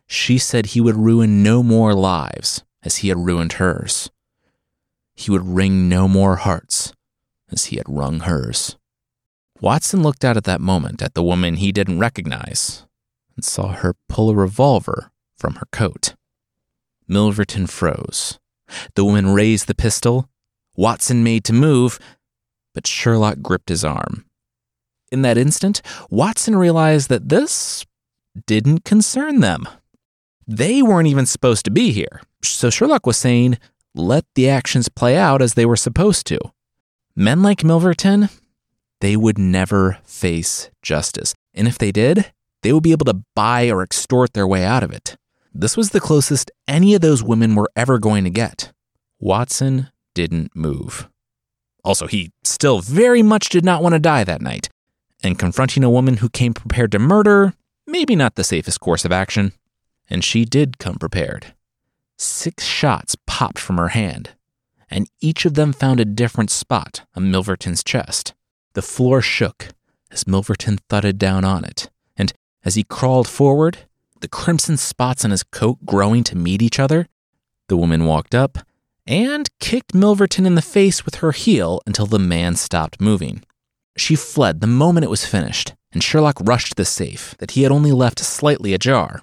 She 0.06 0.38
said 0.38 0.66
he 0.66 0.82
would 0.82 0.98
ruin 0.98 1.42
no 1.42 1.64
more 1.64 1.94
lives 1.94 2.66
as 2.84 2.98
he 2.98 3.08
had 3.08 3.26
ruined 3.26 3.54
hers. 3.54 4.12
He 5.16 5.32
would 5.32 5.48
wring 5.48 5.88
no 5.88 6.10
more 6.10 6.36
hearts 6.36 6.92
as 7.50 7.68
he 7.68 7.78
had 7.78 7.88
wrung 7.88 8.20
hers. 8.20 8.76
Watson 9.62 10.04
looked 10.04 10.26
out 10.26 10.36
at 10.36 10.44
that 10.44 10.60
moment 10.60 11.02
at 11.02 11.14
the 11.14 11.24
woman 11.24 11.56
he 11.56 11.72
didn't 11.72 12.00
recognize 12.00 12.86
and 13.38 13.46
saw 13.46 13.72
her 13.72 13.96
pull 14.10 14.32
a 14.32 14.36
revolver 14.36 15.10
from 15.38 15.56
her 15.56 15.68
coat. 15.72 16.16
Milverton 17.08 17.66
froze. 17.70 18.40
The 18.96 19.06
woman 19.06 19.34
raised 19.34 19.68
the 19.68 19.74
pistol. 19.74 20.28
Watson 20.76 21.24
made 21.24 21.46
to 21.46 21.54
move, 21.54 21.98
but 22.74 22.86
Sherlock 22.86 23.38
gripped 23.42 23.70
his 23.70 23.86
arm. 23.86 24.25
In 25.12 25.22
that 25.22 25.38
instant, 25.38 25.82
Watson 26.10 26.56
realized 26.56 27.10
that 27.10 27.30
this 27.30 27.86
didn't 28.46 28.84
concern 28.84 29.40
them. 29.40 29.68
They 30.48 30.82
weren't 30.82 31.08
even 31.08 31.26
supposed 31.26 31.66
to 31.66 31.72
be 31.72 31.92
here, 31.92 32.22
so 32.44 32.70
Sherlock 32.70 33.06
was 33.06 33.18
saying, 33.18 33.58
let 33.96 34.26
the 34.36 34.50
actions 34.50 34.90
play 34.90 35.16
out 35.18 35.42
as 35.42 35.54
they 35.54 35.66
were 35.66 35.78
supposed 35.78 36.28
to. 36.28 36.40
Men 37.16 37.42
like 37.42 37.64
Milverton, 37.64 38.30
they 39.00 39.16
would 39.16 39.38
never 39.38 40.00
face 40.04 40.70
justice. 40.82 41.34
And 41.54 41.68
if 41.68 41.78
they 41.78 41.92
did, 41.92 42.32
they 42.62 42.74
would 42.74 42.84
be 42.84 42.92
able 42.92 43.06
to 43.06 43.22
buy 43.36 43.70
or 43.70 43.82
extort 43.82 44.34
their 44.34 44.48
way 44.48 44.66
out 44.66 44.84
of 44.84 44.92
it. 44.92 45.16
This 45.54 45.78
was 45.78 45.92
the 45.92 46.02
closest 46.02 46.52
any 46.68 46.94
of 46.94 47.02
those 47.02 47.24
women 47.24 47.56
were 47.56 47.70
ever 47.76 47.98
going 47.98 48.26
to 48.26 48.30
get. 48.30 48.74
Watson 49.20 49.90
didn't 50.14 50.54
move. 50.56 51.08
Also, 51.84 52.08
he 52.08 52.32
still 52.44 52.82
very 52.82 53.24
much 53.24 53.48
did 53.48 53.64
not 53.64 53.82
want 53.82 53.94
to 53.94 54.00
die 54.00 54.26
that 54.26 54.42
night, 54.42 54.70
and 55.26 55.40
confronting 55.40 55.84
a 55.84 55.90
woman 55.90 56.18
who 56.18 56.30
came 56.30 56.54
prepared 56.54 56.92
to 56.92 57.00
murder, 57.00 57.54
maybe 57.88 58.16
not 58.16 58.36
the 58.36 58.44
safest 58.44 58.80
course 58.80 59.04
of 59.06 59.12
action. 59.12 59.54
And 60.10 60.24
she 60.24 60.46
did 60.46 60.78
come 60.78 60.96
prepared. 60.96 61.54
Six 62.18 62.64
shots 62.64 63.18
popped 63.26 63.60
from 63.60 63.78
her 63.78 63.90
hand, 63.90 64.32
and 64.90 65.10
each 65.20 65.46
of 65.46 65.56
them 65.56 65.74
found 65.74 66.00
a 66.00 66.06
different 66.06 66.52
spot 66.52 67.06
on 67.16 67.32
Milverton's 67.32 67.84
chest. 67.84 68.34
The 68.74 68.84
floor 68.84 69.22
shook 69.22 69.70
as 70.12 70.26
Milverton 70.26 70.80
thudded 70.90 71.18
down 71.18 71.44
on 71.44 71.66
it, 71.66 71.90
and 72.16 72.32
as 72.64 72.76
he 72.76 72.84
crawled 72.84 73.28
forward, 73.28 73.80
the 74.22 74.28
crimson 74.28 74.78
spots 74.78 75.26
on 75.26 75.32
his 75.32 75.44
coat 75.44 75.86
growing 75.86 76.24
to 76.26 76.38
meet 76.38 76.62
each 76.62 76.80
other, 76.80 77.08
the 77.68 77.78
woman 77.78 78.06
walked 78.06 78.36
up 78.36 78.60
and 79.08 79.50
kicked 79.60 79.94
Milverton 79.94 80.46
in 80.46 80.56
the 80.56 80.62
face 80.62 81.04
with 81.04 81.16
her 81.16 81.32
heel 81.32 81.82
until 81.86 82.06
the 82.06 82.20
man 82.20 82.56
stopped 82.56 83.02
moving. 83.02 83.44
She 83.98 84.16
fled 84.16 84.60
the 84.62 84.68
moment 84.68 85.06
it 85.06 85.10
was 85.10 85.26
finished, 85.26 85.74
and 85.92 86.04
Sherlock 86.04 86.38
rushed 86.42 86.70
to 86.70 86.76
the 86.76 86.86
safe 86.86 87.36
that 87.40 87.52
he 87.52 87.64
had 87.64 87.72
only 87.72 87.92
left 87.92 88.20
slightly 88.20 88.74
ajar. 88.74 89.22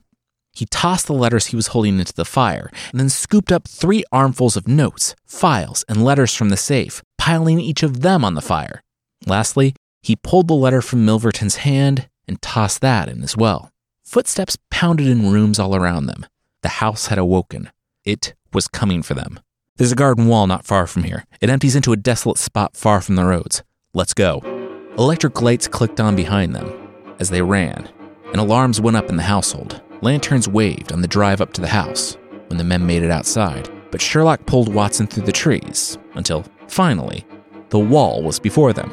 He 0.55 0.67
tossed 0.67 1.07
the 1.07 1.15
letters 1.15 1.47
he 1.47 1.57
was 1.57 1.69
holding 1.69 1.99
into 1.99 2.13
the 2.13 2.25
fire 2.25 2.71
and 2.91 3.01
then 3.01 3.09
scooped 3.09 3.51
up 3.51 3.67
three 3.67 4.05
armfuls 4.13 4.57
of 4.57 4.69
notes, 4.69 5.15
files, 5.25 5.85
and 5.89 6.05
letters 6.05 6.35
from 6.35 6.51
the 6.51 6.57
safe, 6.57 7.03
piling 7.17 7.59
each 7.59 7.83
of 7.83 8.01
them 8.01 8.25
on 8.25 8.35
the 8.35 8.43
fire. 8.43 8.83
Lastly, 9.27 9.75
he 10.03 10.17
pulled 10.17 10.49
the 10.49 10.55
letter 10.55 10.83
from 10.83 11.07
Milverton's 11.07 11.57
hand 11.57 12.09
and 12.29 12.41
tossed 12.43 12.81
that 12.81 13.09
in 13.09 13.23
as 13.23 13.37
well. 13.37 13.71
Footsteps 14.05 14.59
pounded 14.71 15.07
in 15.07 15.33
rooms 15.33 15.59
all 15.59 15.75
around 15.75 16.07
them. 16.07 16.27
The 16.63 16.69
house 16.69 17.07
had 17.07 17.19
awoken. 17.19 17.71
It 18.05 18.35
was 18.53 18.69
coming 18.69 19.03
for 19.03 19.15
them. 19.15 19.41
There's 19.77 19.93
a 19.93 19.97
garden 19.97 20.27
wall 20.27 20.47
not 20.47 20.67
far 20.67 20.87
from 20.87 21.05
here. 21.05 21.25
It 21.41 21.51
empties 21.51 21.77
into 21.77 21.93
a 21.93 21.97
desolate 21.97 22.39
spot 22.39 22.77
far 22.77 23.01
from 23.01 23.17
the 23.17 23.25
roads. 23.25 23.63
Let's 23.95 24.13
go. 24.13 24.62
Electric 24.99 25.41
lights 25.41 25.67
clicked 25.67 26.01
on 26.01 26.15
behind 26.15 26.55
them 26.55 26.71
as 27.19 27.31
they 27.31 27.41
ran, 27.41 27.89
and 28.27 28.37
alarms 28.37 28.79
went 28.79 28.97
up 28.97 29.09
in 29.09 29.17
the 29.17 29.23
household. 29.23 29.81
Lanterns 30.03 30.47
waved 30.47 30.93
on 30.93 31.01
the 31.01 31.09
drive 31.09 31.41
up 31.41 31.55
to 31.55 31.63
the 31.63 31.69
house 31.69 32.19
when 32.49 32.59
the 32.59 32.65
men 32.65 32.87
made 32.87 33.03
it 33.03 33.11
outside, 33.11 33.71
but 33.91 34.03
Sherlock 34.03 34.45
pulled 34.45 34.75
Watson 34.75 35.07
through 35.07 35.23
the 35.23 35.33
trees 35.33 35.97
until, 36.13 36.45
finally, 36.69 37.25
the 37.71 37.79
wall 37.79 38.23
was 38.23 38.39
before 38.39 38.75
them. 38.75 38.93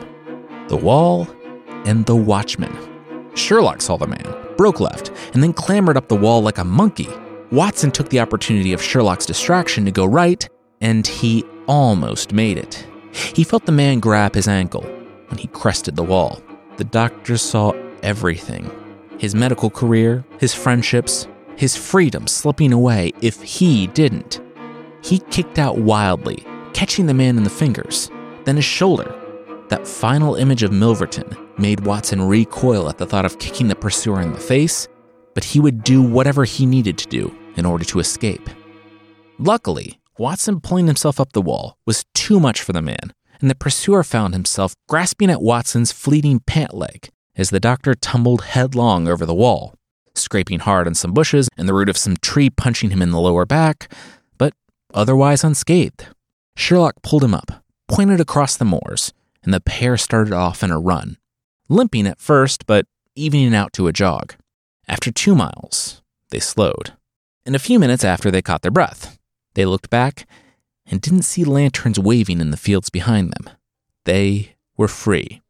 The 0.70 0.78
wall 0.78 1.28
and 1.86 2.06
the 2.06 2.16
watchman. 2.16 2.74
Sherlock 3.36 3.82
saw 3.82 3.98
the 3.98 4.08
man, 4.08 4.56
broke 4.56 4.80
left, 4.80 5.12
and 5.34 5.44
then 5.44 5.52
clambered 5.52 5.98
up 5.98 6.08
the 6.08 6.16
wall 6.16 6.42
like 6.42 6.60
a 6.60 6.64
monkey. 6.64 7.10
Watson 7.52 7.92
took 7.92 8.08
the 8.08 8.22
opportunity 8.22 8.72
of 8.72 8.82
Sherlock's 8.82 9.26
distraction 9.26 9.84
to 9.84 9.92
go 9.92 10.06
right, 10.06 10.48
and 10.80 11.06
he 11.06 11.44
almost 11.68 12.32
made 12.32 12.58
it. 12.58 12.88
He 13.12 13.44
felt 13.44 13.66
the 13.66 13.74
man 13.74 14.00
grab 14.00 14.34
his 14.34 14.48
ankle 14.48 14.99
when 15.30 15.38
he 15.38 15.48
crested 15.48 15.96
the 15.96 16.04
wall. 16.04 16.42
The 16.78 16.84
doctor 16.84 17.38
saw 17.38 17.74
everything 18.04 18.72
his 19.20 19.36
medical 19.36 19.70
career, 19.70 20.24
his 20.40 20.54
friendships, 20.54 21.28
his 21.58 21.76
freedom 21.76 22.26
slipping 22.26 22.72
away 22.72 23.12
if 23.22 23.42
he 23.42 23.88
didn't. 23.88 24.40
He 25.04 25.20
kicked 25.20 25.60
out 25.60 25.78
wildly, 25.78 26.46
catching 26.74 27.06
the 27.06 27.14
man 27.14 27.38
in 27.38 27.44
the 27.44 27.50
fingers, 27.50 28.10
then 28.46 28.56
his 28.56 28.64
shoulder. 28.64 29.14
That 29.68 29.86
final 29.86 30.36
image 30.36 30.64
of 30.64 30.72
Milverton 30.72 31.38
made 31.60 31.82
Watson 31.82 32.22
recoil 32.22 32.88
at 32.88 32.98
the 32.98 33.06
thought 33.06 33.26
of 33.26 33.40
kicking 33.40 33.68
the 33.68 33.76
pursuer 33.76 34.22
in 34.22 34.32
the 34.32 34.40
face, 34.40 34.88
but 35.36 35.44
he 35.44 35.60
would 35.60 35.84
do 35.84 36.02
whatever 36.02 36.46
he 36.46 36.66
needed 36.66 36.98
to 36.98 37.08
do 37.08 37.36
in 37.58 37.66
order 37.66 37.84
to 37.84 38.00
escape. 38.00 38.50
Luckily, 39.38 40.00
Watson 40.18 40.62
pulling 40.62 40.88
himself 40.88 41.20
up 41.20 41.34
the 41.34 41.42
wall 41.42 41.78
was 41.86 42.06
too 42.14 42.40
much 42.40 42.62
for 42.62 42.74
the 42.74 42.82
man, 42.82 43.14
and 43.42 43.50
the 43.50 43.56
pursuer 43.56 44.04
found 44.04 44.34
himself 44.34 44.74
grasping 44.88 45.30
at 45.30 45.42
Watson's 45.42 45.92
fleeting 45.92 46.40
pant 46.42 46.74
leg 46.74 47.10
as 47.36 47.50
the 47.50 47.60
doctor 47.60 47.96
tumbled 47.96 48.44
headlong 48.44 49.08
over 49.08 49.26
the 49.26 49.34
wall, 49.34 49.74
scraping 50.14 50.60
hard 50.60 50.88
on 50.88 50.96
some 50.96 51.14
bushes 51.14 51.48
and 51.58 51.68
the 51.68 51.74
root 51.74 51.90
of 51.90 51.98
some 51.98 52.18
tree 52.18 52.50
punching 52.50 52.90
him 52.90 53.02
in 53.02 53.12
the 53.12 53.20
lower 53.20 53.46
back, 53.46 53.92
but 54.38 54.54
otherwise 54.94 55.44
unscathed. 55.44 56.08
Sherlock 56.56 57.02
pulled 57.02 57.24
him 57.24 57.34
up, 57.34 57.64
pointed 57.88 58.20
across 58.20 58.58
the 58.58 58.66
moors, 58.66 59.14
and 59.44 59.54
the 59.54 59.62
pair 59.62 59.96
started 59.96 60.34
off 60.34 60.62
in 60.62 60.72
a 60.72 60.80
run, 60.80 61.18
limping 61.70 62.08
at 62.08 62.20
first, 62.20 62.66
but 62.66 62.86
evening 63.16 63.56
out 63.56 63.72
to 63.74 63.88
a 63.88 63.94
jog. 63.94 64.36
After 64.88 65.12
two 65.12 65.36
miles, 65.36 66.02
they 66.30 66.40
slowed. 66.40 66.94
In 67.46 67.56
a 67.56 67.60
few 67.60 67.80
minutes 67.80 68.04
after 68.04 68.30
they 68.30 68.42
caught 68.42 68.62
their 68.62 68.72
breath, 68.72 69.18
they 69.54 69.66
looked 69.66 69.90
back 69.90 70.28
and 70.90 71.02
didn't 71.02 71.24
see 71.24 71.44
lanterns 71.44 72.00
waving 72.00 72.42
in 72.42 72.52
the 72.52 72.58
fields 72.58 72.90
behind 72.90 73.32
them. 73.34 73.50
They 74.06 74.56
were 74.78 74.88
free. 74.88 75.42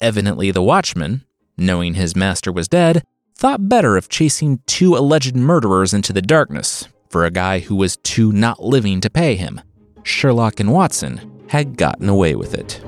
Evidently, 0.00 0.50
the 0.50 0.62
watchman, 0.62 1.24
knowing 1.56 1.94
his 1.94 2.14
master 2.14 2.52
was 2.52 2.68
dead, 2.68 3.02
thought 3.34 3.68
better 3.68 3.96
of 3.96 4.08
chasing 4.08 4.60
two 4.66 4.96
alleged 4.96 5.36
murderers 5.36 5.92
into 5.92 6.12
the 6.12 6.22
darkness 6.22 6.88
for 7.08 7.24
a 7.24 7.30
guy 7.30 7.60
who 7.60 7.76
was 7.76 7.96
too 7.98 8.32
not 8.32 8.62
living 8.62 9.00
to 9.00 9.10
pay 9.10 9.36
him. 9.36 9.60
Sherlock 10.02 10.60
and 10.60 10.72
Watson 10.72 11.44
had 11.48 11.76
gotten 11.76 12.08
away 12.08 12.34
with 12.34 12.54
it. 12.54 12.80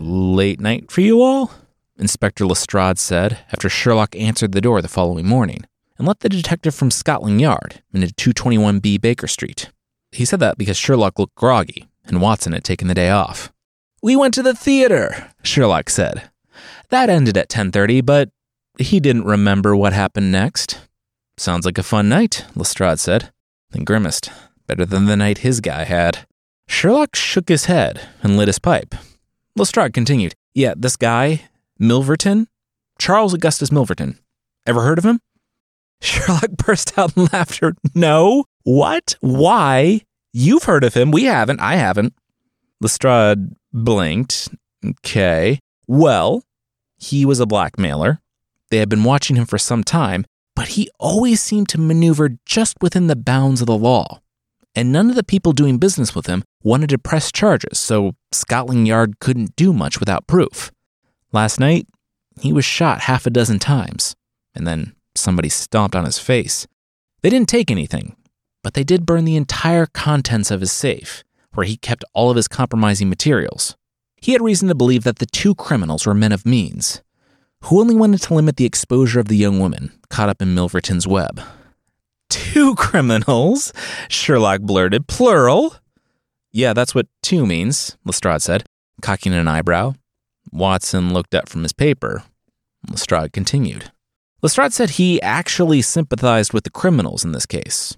Late 0.00 0.60
night 0.60 0.90
for 0.90 1.00
you 1.00 1.22
all? 1.22 1.50
Inspector 2.00 2.44
Lestrade 2.44 2.98
said 2.98 3.44
after 3.52 3.68
Sherlock 3.68 4.16
answered 4.16 4.52
the 4.52 4.62
door 4.62 4.80
the 4.80 4.88
following 4.88 5.26
morning 5.26 5.66
and 5.98 6.08
let 6.08 6.20
the 6.20 6.30
detective 6.30 6.74
from 6.74 6.90
Scotland 6.90 7.40
Yard 7.40 7.82
into 7.92 8.06
221B 8.08 9.00
Baker 9.00 9.26
Street. 9.26 9.70
He 10.10 10.24
said 10.24 10.40
that 10.40 10.56
because 10.56 10.78
Sherlock 10.78 11.18
looked 11.18 11.34
groggy 11.34 11.88
and 12.04 12.22
Watson 12.22 12.54
had 12.54 12.64
taken 12.64 12.88
the 12.88 12.94
day 12.94 13.10
off. 13.10 13.52
We 14.02 14.16
went 14.16 14.32
to 14.34 14.42
the 14.42 14.54
theater, 14.54 15.30
Sherlock 15.42 15.90
said. 15.90 16.30
That 16.88 17.10
ended 17.10 17.36
at 17.36 17.50
10:30, 17.50 18.00
but 18.00 18.30
he 18.78 18.98
didn't 18.98 19.24
remember 19.24 19.76
what 19.76 19.92
happened 19.92 20.32
next. 20.32 20.80
Sounds 21.36 21.66
like 21.66 21.76
a 21.76 21.82
fun 21.82 22.08
night, 22.08 22.46
Lestrade 22.56 22.98
said, 22.98 23.30
then 23.72 23.84
grimaced. 23.84 24.30
Better 24.66 24.86
than 24.86 25.04
the 25.04 25.16
night 25.16 25.38
his 25.38 25.60
guy 25.60 25.84
had. 25.84 26.26
Sherlock 26.66 27.14
shook 27.14 27.48
his 27.48 27.66
head 27.66 28.00
and 28.22 28.36
lit 28.36 28.48
his 28.48 28.58
pipe. 28.58 28.94
Lestrade 29.54 29.92
continued, 29.92 30.34
Yeah, 30.54 30.74
this 30.76 30.96
guy, 30.96 31.49
Milverton? 31.80 32.46
Charles 32.98 33.32
Augustus 33.32 33.70
Milverton. 33.70 34.18
Ever 34.66 34.82
heard 34.82 34.98
of 34.98 35.04
him? 35.06 35.20
Sherlock 36.02 36.50
burst 36.50 36.98
out 36.98 37.16
in 37.16 37.24
laughter. 37.32 37.74
No? 37.94 38.44
What? 38.64 39.16
Why? 39.20 40.02
You've 40.32 40.64
heard 40.64 40.84
of 40.84 40.92
him. 40.92 41.10
We 41.10 41.24
haven't. 41.24 41.60
I 41.60 41.76
haven't. 41.76 42.12
Lestrade 42.82 43.56
blinked. 43.72 44.50
Okay. 44.84 45.58
Well, 45.86 46.44
he 46.98 47.24
was 47.24 47.40
a 47.40 47.46
blackmailer. 47.46 48.20
They 48.70 48.76
had 48.76 48.90
been 48.90 49.04
watching 49.04 49.36
him 49.36 49.46
for 49.46 49.58
some 49.58 49.82
time, 49.82 50.26
but 50.54 50.68
he 50.68 50.90
always 50.98 51.40
seemed 51.40 51.70
to 51.70 51.80
maneuver 51.80 52.36
just 52.44 52.76
within 52.82 53.06
the 53.06 53.16
bounds 53.16 53.62
of 53.62 53.66
the 53.66 53.76
law. 53.76 54.20
And 54.74 54.92
none 54.92 55.08
of 55.08 55.16
the 55.16 55.24
people 55.24 55.52
doing 55.52 55.78
business 55.78 56.14
with 56.14 56.26
him 56.26 56.44
wanted 56.62 56.90
to 56.90 56.98
press 56.98 57.32
charges, 57.32 57.78
so 57.78 58.14
Scotland 58.32 58.86
Yard 58.86 59.18
couldn't 59.18 59.56
do 59.56 59.72
much 59.72 59.98
without 59.98 60.26
proof. 60.26 60.70
Last 61.32 61.60
night, 61.60 61.86
he 62.40 62.52
was 62.52 62.64
shot 62.64 63.02
half 63.02 63.26
a 63.26 63.30
dozen 63.30 63.58
times, 63.58 64.16
and 64.54 64.66
then 64.66 64.94
somebody 65.14 65.48
stomped 65.48 65.94
on 65.94 66.04
his 66.04 66.18
face. 66.18 66.66
They 67.22 67.30
didn't 67.30 67.48
take 67.48 67.70
anything, 67.70 68.16
but 68.62 68.74
they 68.74 68.84
did 68.84 69.06
burn 69.06 69.24
the 69.24 69.36
entire 69.36 69.86
contents 69.86 70.50
of 70.50 70.60
his 70.60 70.72
safe, 70.72 71.22
where 71.54 71.66
he 71.66 71.76
kept 71.76 72.04
all 72.14 72.30
of 72.30 72.36
his 72.36 72.48
compromising 72.48 73.08
materials. 73.08 73.76
He 74.20 74.32
had 74.32 74.42
reason 74.42 74.68
to 74.68 74.74
believe 74.74 75.04
that 75.04 75.18
the 75.18 75.26
two 75.26 75.54
criminals 75.54 76.06
were 76.06 76.14
men 76.14 76.32
of 76.32 76.44
means, 76.44 77.02
who 77.64 77.80
only 77.80 77.94
wanted 77.94 78.22
to 78.22 78.34
limit 78.34 78.56
the 78.56 78.64
exposure 78.64 79.20
of 79.20 79.28
the 79.28 79.36
young 79.36 79.58
woman 79.58 79.92
caught 80.08 80.28
up 80.28 80.42
in 80.42 80.54
Milverton's 80.54 81.06
web. 81.06 81.40
Two 82.28 82.74
criminals? 82.76 83.72
Sherlock 84.08 84.62
blurted. 84.62 85.06
Plural? 85.06 85.76
Yeah, 86.52 86.72
that's 86.72 86.94
what 86.94 87.06
two 87.22 87.46
means, 87.46 87.96
Lestrade 88.04 88.42
said, 88.42 88.64
cocking 89.02 89.32
an 89.34 89.46
eyebrow. 89.46 89.94
Watson 90.52 91.12
looked 91.12 91.34
up 91.34 91.48
from 91.48 91.62
his 91.62 91.72
paper. 91.72 92.24
Lestrade 92.88 93.32
continued. 93.32 93.90
Lestrade 94.42 94.72
said 94.72 94.90
he 94.90 95.20
actually 95.22 95.82
sympathized 95.82 96.52
with 96.52 96.64
the 96.64 96.70
criminals 96.70 97.24
in 97.24 97.32
this 97.32 97.46
case. 97.46 97.96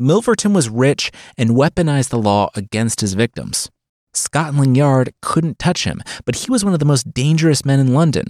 Milverton 0.00 0.52
was 0.52 0.68
rich 0.68 1.12
and 1.38 1.50
weaponized 1.50 2.08
the 2.08 2.18
law 2.18 2.50
against 2.54 3.00
his 3.00 3.14
victims. 3.14 3.70
Scotland 4.12 4.76
Yard 4.76 5.12
couldn't 5.22 5.58
touch 5.58 5.84
him, 5.84 6.02
but 6.24 6.36
he 6.36 6.50
was 6.50 6.64
one 6.64 6.72
of 6.72 6.80
the 6.80 6.84
most 6.84 7.14
dangerous 7.14 7.64
men 7.64 7.80
in 7.80 7.94
London. 7.94 8.26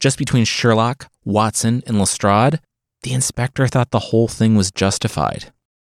Just 0.00 0.18
between 0.18 0.44
Sherlock, 0.44 1.10
Watson, 1.24 1.82
and 1.86 1.98
Lestrade, 1.98 2.60
the 3.02 3.12
inspector 3.12 3.66
thought 3.66 3.92
the 3.92 4.10
whole 4.10 4.28
thing 4.28 4.56
was 4.56 4.70
justified. 4.70 5.52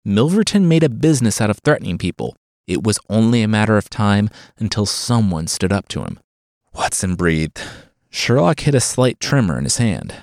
Milverton 0.06 0.68
made 0.68 0.84
a 0.84 0.90
business 0.90 1.42
out 1.42 1.50
of 1.50 1.60
threatening 1.60 1.98
people. 1.98 2.36
It 2.68 2.84
was 2.84 3.00
only 3.10 3.42
a 3.42 3.48
matter 3.48 3.78
of 3.78 3.90
time 3.90 4.30
until 4.58 4.86
someone 4.86 5.48
stood 5.48 5.74
up 5.74 5.88
to 5.90 6.04
him. 6.04 6.20
Watson 6.74 7.16
breathed. 7.16 7.62
Sherlock 8.10 8.62
hit 8.62 8.76
a 8.76 8.80
slight 8.80 9.20
tremor 9.20 9.58
in 9.58 9.64
his 9.64 9.78
hand. 9.78 10.16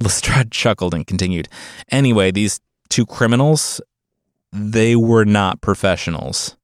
Lestrade 0.00 0.50
chuckled 0.50 0.94
and 0.94 1.06
continued. 1.06 1.48
Anyway, 1.90 2.30
these 2.30 2.60
two 2.88 3.06
criminals, 3.06 3.80
they 4.52 4.96
were 4.96 5.24
not 5.24 5.60
professionals. 5.60 6.56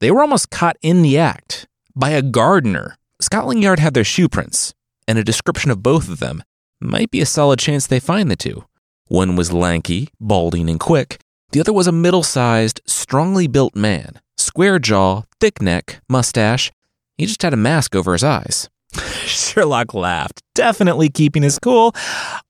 They 0.00 0.10
were 0.10 0.22
almost 0.22 0.50
caught 0.50 0.76
in 0.82 1.02
the 1.02 1.18
act 1.18 1.66
by 1.94 2.10
a 2.10 2.22
gardener. 2.22 2.96
Scotland 3.20 3.62
Yard 3.62 3.78
had 3.78 3.94
their 3.94 4.04
shoe 4.04 4.28
prints, 4.28 4.74
and 5.06 5.18
a 5.18 5.24
description 5.24 5.70
of 5.70 5.82
both 5.82 6.08
of 6.08 6.18
them 6.18 6.42
might 6.80 7.10
be 7.10 7.20
a 7.20 7.26
solid 7.26 7.58
chance 7.60 7.86
they 7.86 8.00
find 8.00 8.30
the 8.30 8.36
two. 8.36 8.64
One 9.06 9.36
was 9.36 9.52
lanky, 9.52 10.08
balding, 10.20 10.68
and 10.68 10.80
quick. 10.80 11.20
The 11.52 11.60
other 11.60 11.72
was 11.72 11.86
a 11.86 11.92
middle 11.92 12.22
sized, 12.22 12.80
strongly 12.86 13.46
built 13.46 13.76
man, 13.76 14.20
square 14.36 14.78
jaw, 14.78 15.22
thick 15.38 15.62
neck, 15.62 16.00
mustache. 16.08 16.72
He 17.18 17.26
just 17.26 17.42
had 17.42 17.52
a 17.52 17.56
mask 17.56 17.94
over 17.94 18.12
his 18.12 18.24
eyes. 18.24 18.68
Sherlock 19.24 19.94
laughed, 19.94 20.42
definitely 20.54 21.08
keeping 21.08 21.42
his 21.42 21.58
cool. 21.58 21.94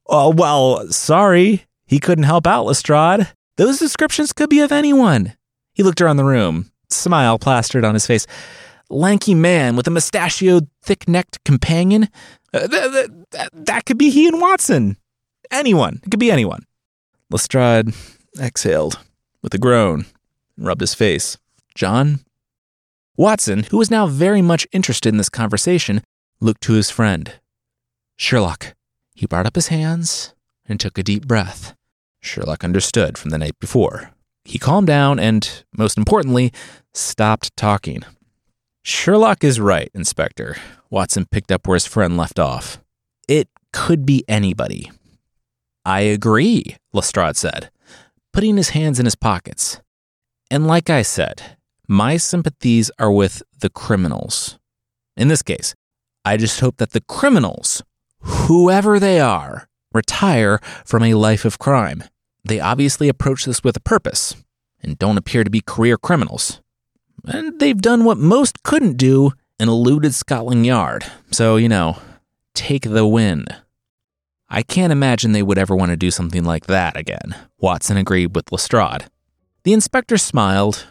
Oh, 0.07 0.29
well, 0.35 0.87
sorry. 0.89 1.65
He 1.85 1.99
couldn't 1.99 2.23
help 2.25 2.47
out, 2.47 2.65
Lestrade. 2.65 3.27
Those 3.57 3.79
descriptions 3.79 4.33
could 4.33 4.49
be 4.49 4.61
of 4.61 4.71
anyone. 4.71 5.33
He 5.73 5.83
looked 5.83 6.01
around 6.01 6.17
the 6.17 6.23
room, 6.25 6.71
smile 6.89 7.37
plastered 7.39 7.85
on 7.85 7.93
his 7.93 8.07
face. 8.07 8.25
Lanky 8.89 9.33
man 9.33 9.75
with 9.75 9.87
a 9.87 9.91
mustachioed, 9.91 10.67
thick 10.81 11.07
necked 11.07 11.43
companion. 11.43 12.09
Uh, 12.53 12.67
th- 12.67 12.91
th- 13.31 13.49
that 13.53 13.85
could 13.85 13.97
be 13.97 14.09
he 14.09 14.27
and 14.27 14.39
Watson. 14.41 14.97
Anyone. 15.51 15.99
It 16.03 16.09
could 16.11 16.19
be 16.19 16.31
anyone. 16.31 16.63
Lestrade 17.29 17.93
exhaled 18.39 18.99
with 19.41 19.53
a 19.53 19.57
groan 19.57 20.05
and 20.57 20.65
rubbed 20.67 20.81
his 20.81 20.93
face. 20.93 21.37
John? 21.75 22.19
Watson, 23.15 23.63
who 23.69 23.77
was 23.77 23.91
now 23.91 24.07
very 24.07 24.41
much 24.41 24.67
interested 24.71 25.09
in 25.09 25.17
this 25.17 25.29
conversation, 25.29 26.01
looked 26.39 26.61
to 26.61 26.73
his 26.73 26.89
friend. 26.89 27.33
Sherlock. 28.15 28.75
He 29.13 29.27
brought 29.27 29.45
up 29.45 29.55
his 29.55 29.67
hands 29.67 30.33
and 30.65 30.79
took 30.79 30.97
a 30.97 31.03
deep 31.03 31.27
breath. 31.27 31.75
Sherlock 32.21 32.63
understood 32.63 33.17
from 33.17 33.29
the 33.29 33.37
night 33.37 33.59
before. 33.59 34.11
He 34.45 34.57
calmed 34.57 34.87
down 34.87 35.19
and, 35.19 35.63
most 35.77 35.97
importantly, 35.97 36.51
stopped 36.93 37.55
talking. 37.55 38.03
Sherlock 38.81 39.43
is 39.43 39.59
right, 39.59 39.91
Inspector. 39.93 40.57
Watson 40.89 41.25
picked 41.25 41.51
up 41.51 41.67
where 41.67 41.75
his 41.75 41.85
friend 41.85 42.17
left 42.17 42.39
off. 42.39 42.79
It 43.27 43.47
could 43.71 44.05
be 44.05 44.25
anybody. 44.27 44.91
I 45.85 46.01
agree, 46.01 46.77
Lestrade 46.93 47.37
said, 47.37 47.69
putting 48.31 48.57
his 48.57 48.69
hands 48.69 48.99
in 48.99 49.05
his 49.05 49.15
pockets. 49.15 49.81
And 50.49 50.65
like 50.65 50.89
I 50.89 51.01
said, 51.01 51.57
my 51.87 52.17
sympathies 52.17 52.89
are 52.99 53.11
with 53.11 53.43
the 53.59 53.69
criminals. 53.69 54.57
In 55.15 55.27
this 55.27 55.41
case, 55.41 55.75
I 56.25 56.37
just 56.37 56.59
hope 56.59 56.77
that 56.77 56.91
the 56.91 57.01
criminals, 57.01 57.83
whoever 58.19 58.99
they 58.99 59.19
are, 59.19 59.67
retire 59.93 60.59
from 60.85 61.03
a 61.03 61.13
life 61.13 61.45
of 61.45 61.59
crime. 61.59 62.03
They 62.45 62.59
obviously 62.59 63.09
approach 63.09 63.45
this 63.45 63.63
with 63.63 63.77
a 63.77 63.81
purpose 63.81 64.35
and 64.81 64.97
don't 64.97 65.17
appear 65.17 65.43
to 65.43 65.49
be 65.49 65.61
career 65.61 65.97
criminals. 65.97 66.61
And 67.25 67.59
they've 67.59 67.81
done 67.81 68.03
what 68.03 68.17
most 68.17 68.63
couldn't 68.63 68.97
do 68.97 69.31
and 69.59 69.69
eluded 69.69 70.13
Scotland 70.13 70.65
Yard. 70.65 71.05
So, 71.31 71.55
you 71.55 71.69
know, 71.69 71.97
take 72.53 72.83
the 72.83 73.07
win. 73.07 73.45
I 74.49 74.61
can't 74.61 74.91
imagine 74.91 75.31
they 75.31 75.43
would 75.43 75.57
ever 75.57 75.75
want 75.75 75.91
to 75.91 75.97
do 75.97 76.11
something 76.11 76.43
like 76.43 76.67
that 76.67 76.97
again, 76.97 77.35
Watson 77.57 77.97
agreed 77.97 78.35
with 78.35 78.51
Lestrade. 78.51 79.05
The 79.63 79.73
inspector 79.73 80.17
smiled, 80.17 80.87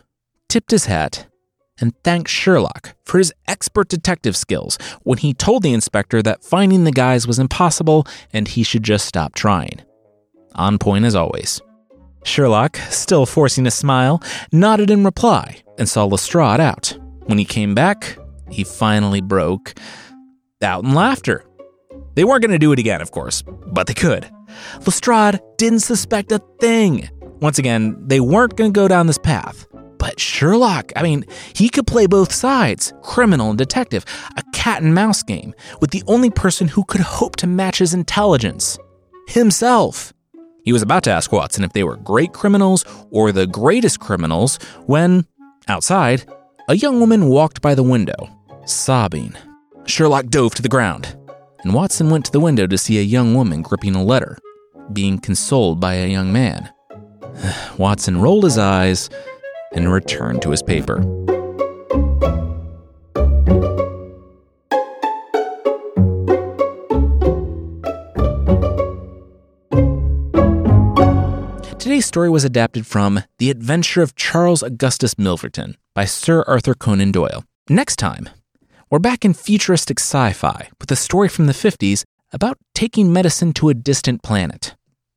tipped 0.53 0.71
his 0.71 0.85
hat, 0.85 1.29
and 1.81 1.95
thanked 2.05 2.29
Sherlock 2.29 2.95
for 3.07 3.17
his 3.17 3.33
expert 3.49 3.89
detective 3.89 4.37
skills 4.37 4.77
when 5.03 5.17
he 5.17 5.33
told 5.33 5.63
the 5.63 5.73
inspector 5.73 6.21
that 6.23 6.45
finding 6.45 6.85
the 6.85 6.93
guys 6.93 7.27
was 7.27 7.39
impossible 7.39 8.07
and 8.35 8.47
he 8.47 8.63
should 8.63 8.83
just 8.83 9.07
stop 9.07 9.35
trying. 9.35 9.81
On 10.55 10.77
point 10.77 11.07
as 11.07 11.15
always. 11.15 11.63
Sherlock, 12.25 12.77
still 12.91 13.25
forcing 13.25 13.67
a 13.67 13.71
smile, 13.71 14.23
nodded 14.53 14.91
in 14.91 15.05
reply 15.05 15.63
and 15.79 15.89
saw 15.89 16.05
Lestrade 16.05 16.61
out. 16.61 16.99
When 17.25 17.39
he 17.39 17.47
came 17.47 17.75
back, 17.75 18.19
he 18.51 18.63
finally 18.63 19.23
broke 19.23 19.73
out 20.61 20.85
in 20.85 20.93
laughter. 20.93 21.47
They 22.15 22.25
weren't 22.25 22.43
going 22.43 22.53
to 22.53 22.59
do 22.59 22.73
it 22.73 22.79
again, 22.79 23.01
of 23.01 23.11
course, 23.11 23.41
but 23.41 23.87
they 23.87 23.95
could. 23.95 24.31
Lestrade 24.85 25.41
didn't 25.57 25.81
suspect 25.81 26.31
a 26.31 26.43
thing. 26.61 27.09
Once 27.41 27.59
again, 27.59 27.97
they 28.07 28.21
weren't 28.21 28.57
going 28.57 28.71
to 28.71 28.79
go 28.79 28.87
down 28.87 29.07
this 29.07 29.17
path. 29.17 29.67
But 30.03 30.19
Sherlock, 30.19 30.91
I 30.97 31.05
mean, 31.05 31.25
he 31.55 31.69
could 31.69 31.87
play 31.87 32.07
both 32.09 32.33
sides 32.33 32.93
criminal 33.03 33.51
and 33.51 33.57
detective, 33.57 34.05
a 34.37 34.43
cat 34.53 34.83
and 34.83 34.93
mouse 34.93 35.23
game, 35.23 35.55
with 35.81 35.93
the 35.93 36.03
only 36.09 36.29
person 36.29 36.67
who 36.67 36.83
could 36.83 37.03
hope 37.03 37.37
to 37.37 37.47
match 37.47 37.79
his 37.79 37.95
intelligence 37.95 38.81
himself. 39.29 40.13
He 40.65 40.73
was 40.73 40.83
about 40.83 41.05
to 41.05 41.13
ask 41.13 41.31
Watson 41.31 41.63
if 41.63 41.73
they 41.73 41.85
were 41.85 41.99
great 41.99 42.33
criminals 42.33 42.85
or 43.13 43.31
the 43.31 43.47
greatest 43.47 44.01
criminals 44.01 44.59
when, 44.87 45.25
outside, 45.69 46.25
a 46.69 46.75
young 46.75 46.99
woman 46.99 47.29
walked 47.29 47.63
by 47.63 47.77
the 47.77 47.85
window, 47.85 48.29
sobbing. 48.65 49.37
Sherlock 49.87 50.27
dove 50.27 50.57
to 50.57 50.63
the 50.63 50.69
ground, 50.69 51.17
and 51.63 51.75
Watson 51.75 52.11
went 52.11 52.25
to 52.25 52.33
the 52.33 52.41
window 52.41 52.67
to 52.67 52.77
see 52.77 52.99
a 52.99 53.03
young 53.03 53.37
woman 53.37 53.63
gripping 53.63 53.95
a 53.95 54.03
letter, 54.03 54.37
being 54.93 55.21
consoled 55.21 55.79
by 55.79 55.95
a 55.95 56.09
young 56.09 56.33
man. 56.33 56.73
Watson 57.79 58.21
rolled 58.21 58.43
his 58.43 58.59
eyes 58.59 59.09
and 59.75 59.93
returned 59.93 60.43
to 60.43 60.51
his 60.51 60.63
paper. 60.63 61.03
Today's 71.79 72.07
story 72.07 72.31
was 72.31 72.45
adapted 72.45 72.87
from 72.87 73.23
The 73.39 73.51
Adventure 73.51 74.03
of 74.03 74.15
Charles 74.15 74.63
Augustus 74.63 75.17
Milverton 75.17 75.77
by 75.95 76.05
Sir 76.05 76.45
Arthur 76.47 76.75
Conan 76.75 77.13
Doyle. 77.13 77.45
Next 77.69 77.97
time, 77.97 78.31
we're 78.89 78.99
back 78.99 79.25
in 79.25 79.35
futuristic 79.35 79.99
sci 79.99 80.33
fi 80.33 80.71
with 80.81 80.91
a 80.91 80.97
story 80.97 81.29
from 81.29 81.47
the 81.47 81.53
50s 81.53 82.05
about 82.33 82.59
taking 82.75 83.13
medicine 83.13 83.53
to 83.55 83.69
a 83.69 83.75
distant 83.75 84.23
planet. 84.23 84.75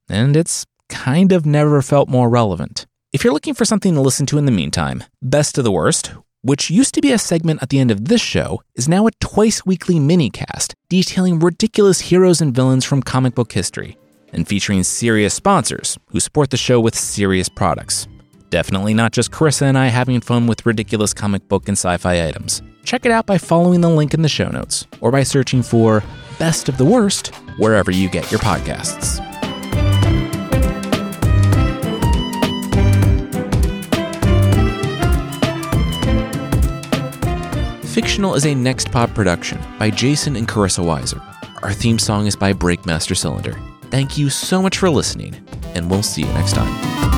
And 0.09 0.35
it's 0.35 0.65
kind 0.89 1.31
of 1.31 1.45
never 1.45 1.81
felt 1.81 2.09
more 2.09 2.29
relevant. 2.29 2.85
If 3.15 3.23
you're 3.23 3.31
looking 3.31 3.53
for 3.53 3.63
something 3.63 3.93
to 3.93 4.01
listen 4.01 4.25
to 4.25 4.37
in 4.37 4.45
the 4.45 4.51
meantime, 4.51 5.01
Best 5.21 5.57
of 5.57 5.63
the 5.63 5.71
Worst, 5.71 6.07
which 6.41 6.69
used 6.69 6.93
to 6.95 6.99
be 6.99 7.13
a 7.13 7.17
segment 7.17 7.63
at 7.63 7.69
the 7.69 7.79
end 7.79 7.89
of 7.89 8.09
this 8.09 8.19
show, 8.19 8.61
is 8.75 8.89
now 8.89 9.07
a 9.07 9.11
twice 9.21 9.65
weekly 9.65 10.01
mini 10.01 10.29
cast 10.29 10.75
detailing 10.89 11.39
ridiculous 11.39 12.01
heroes 12.01 12.41
and 12.41 12.53
villains 12.53 12.83
from 12.83 13.01
comic 13.01 13.33
book 13.33 13.53
history 13.53 13.97
and 14.33 14.45
featuring 14.45 14.83
serious 14.83 15.33
sponsors 15.33 15.97
who 16.07 16.19
support 16.19 16.49
the 16.49 16.57
show 16.57 16.81
with 16.81 16.93
serious 16.93 17.47
products. 17.47 18.09
Definitely 18.49 18.93
not 18.93 19.13
just 19.13 19.31
Carissa 19.31 19.61
and 19.61 19.77
I 19.77 19.85
having 19.85 20.19
fun 20.19 20.45
with 20.45 20.65
ridiculous 20.65 21.13
comic 21.13 21.47
book 21.47 21.69
and 21.69 21.77
sci 21.77 21.95
fi 21.95 22.27
items. 22.27 22.61
Check 22.83 23.05
it 23.05 23.13
out 23.13 23.25
by 23.25 23.37
following 23.37 23.79
the 23.79 23.87
link 23.87 24.13
in 24.13 24.23
the 24.23 24.27
show 24.27 24.49
notes 24.49 24.87
or 24.99 25.09
by 25.09 25.23
searching 25.23 25.63
for 25.63 26.03
Best 26.37 26.67
of 26.67 26.77
the 26.77 26.83
Worst 26.83 27.33
wherever 27.59 27.91
you 27.91 28.09
get 28.09 28.29
your 28.29 28.41
podcasts. 28.41 29.21
Fictional 37.95 38.35
is 38.35 38.45
a 38.45 38.53
Next 38.53 38.91
Pod 38.91 39.15
production 39.15 39.57
by 39.79 39.89
Jason 39.89 40.35
and 40.35 40.45
Carissa 40.45 40.83
Weiser. 40.83 41.23
Our 41.63 41.71
theme 41.71 41.97
song 41.97 42.27
is 42.27 42.35
by 42.35 42.51
Breakmaster 42.51 43.15
Cylinder. 43.15 43.57
Thank 43.83 44.17
you 44.17 44.29
so 44.29 44.61
much 44.61 44.79
for 44.79 44.89
listening, 44.89 45.33
and 45.75 45.89
we'll 45.89 46.03
see 46.03 46.23
you 46.23 46.33
next 46.33 46.55
time. 46.55 47.14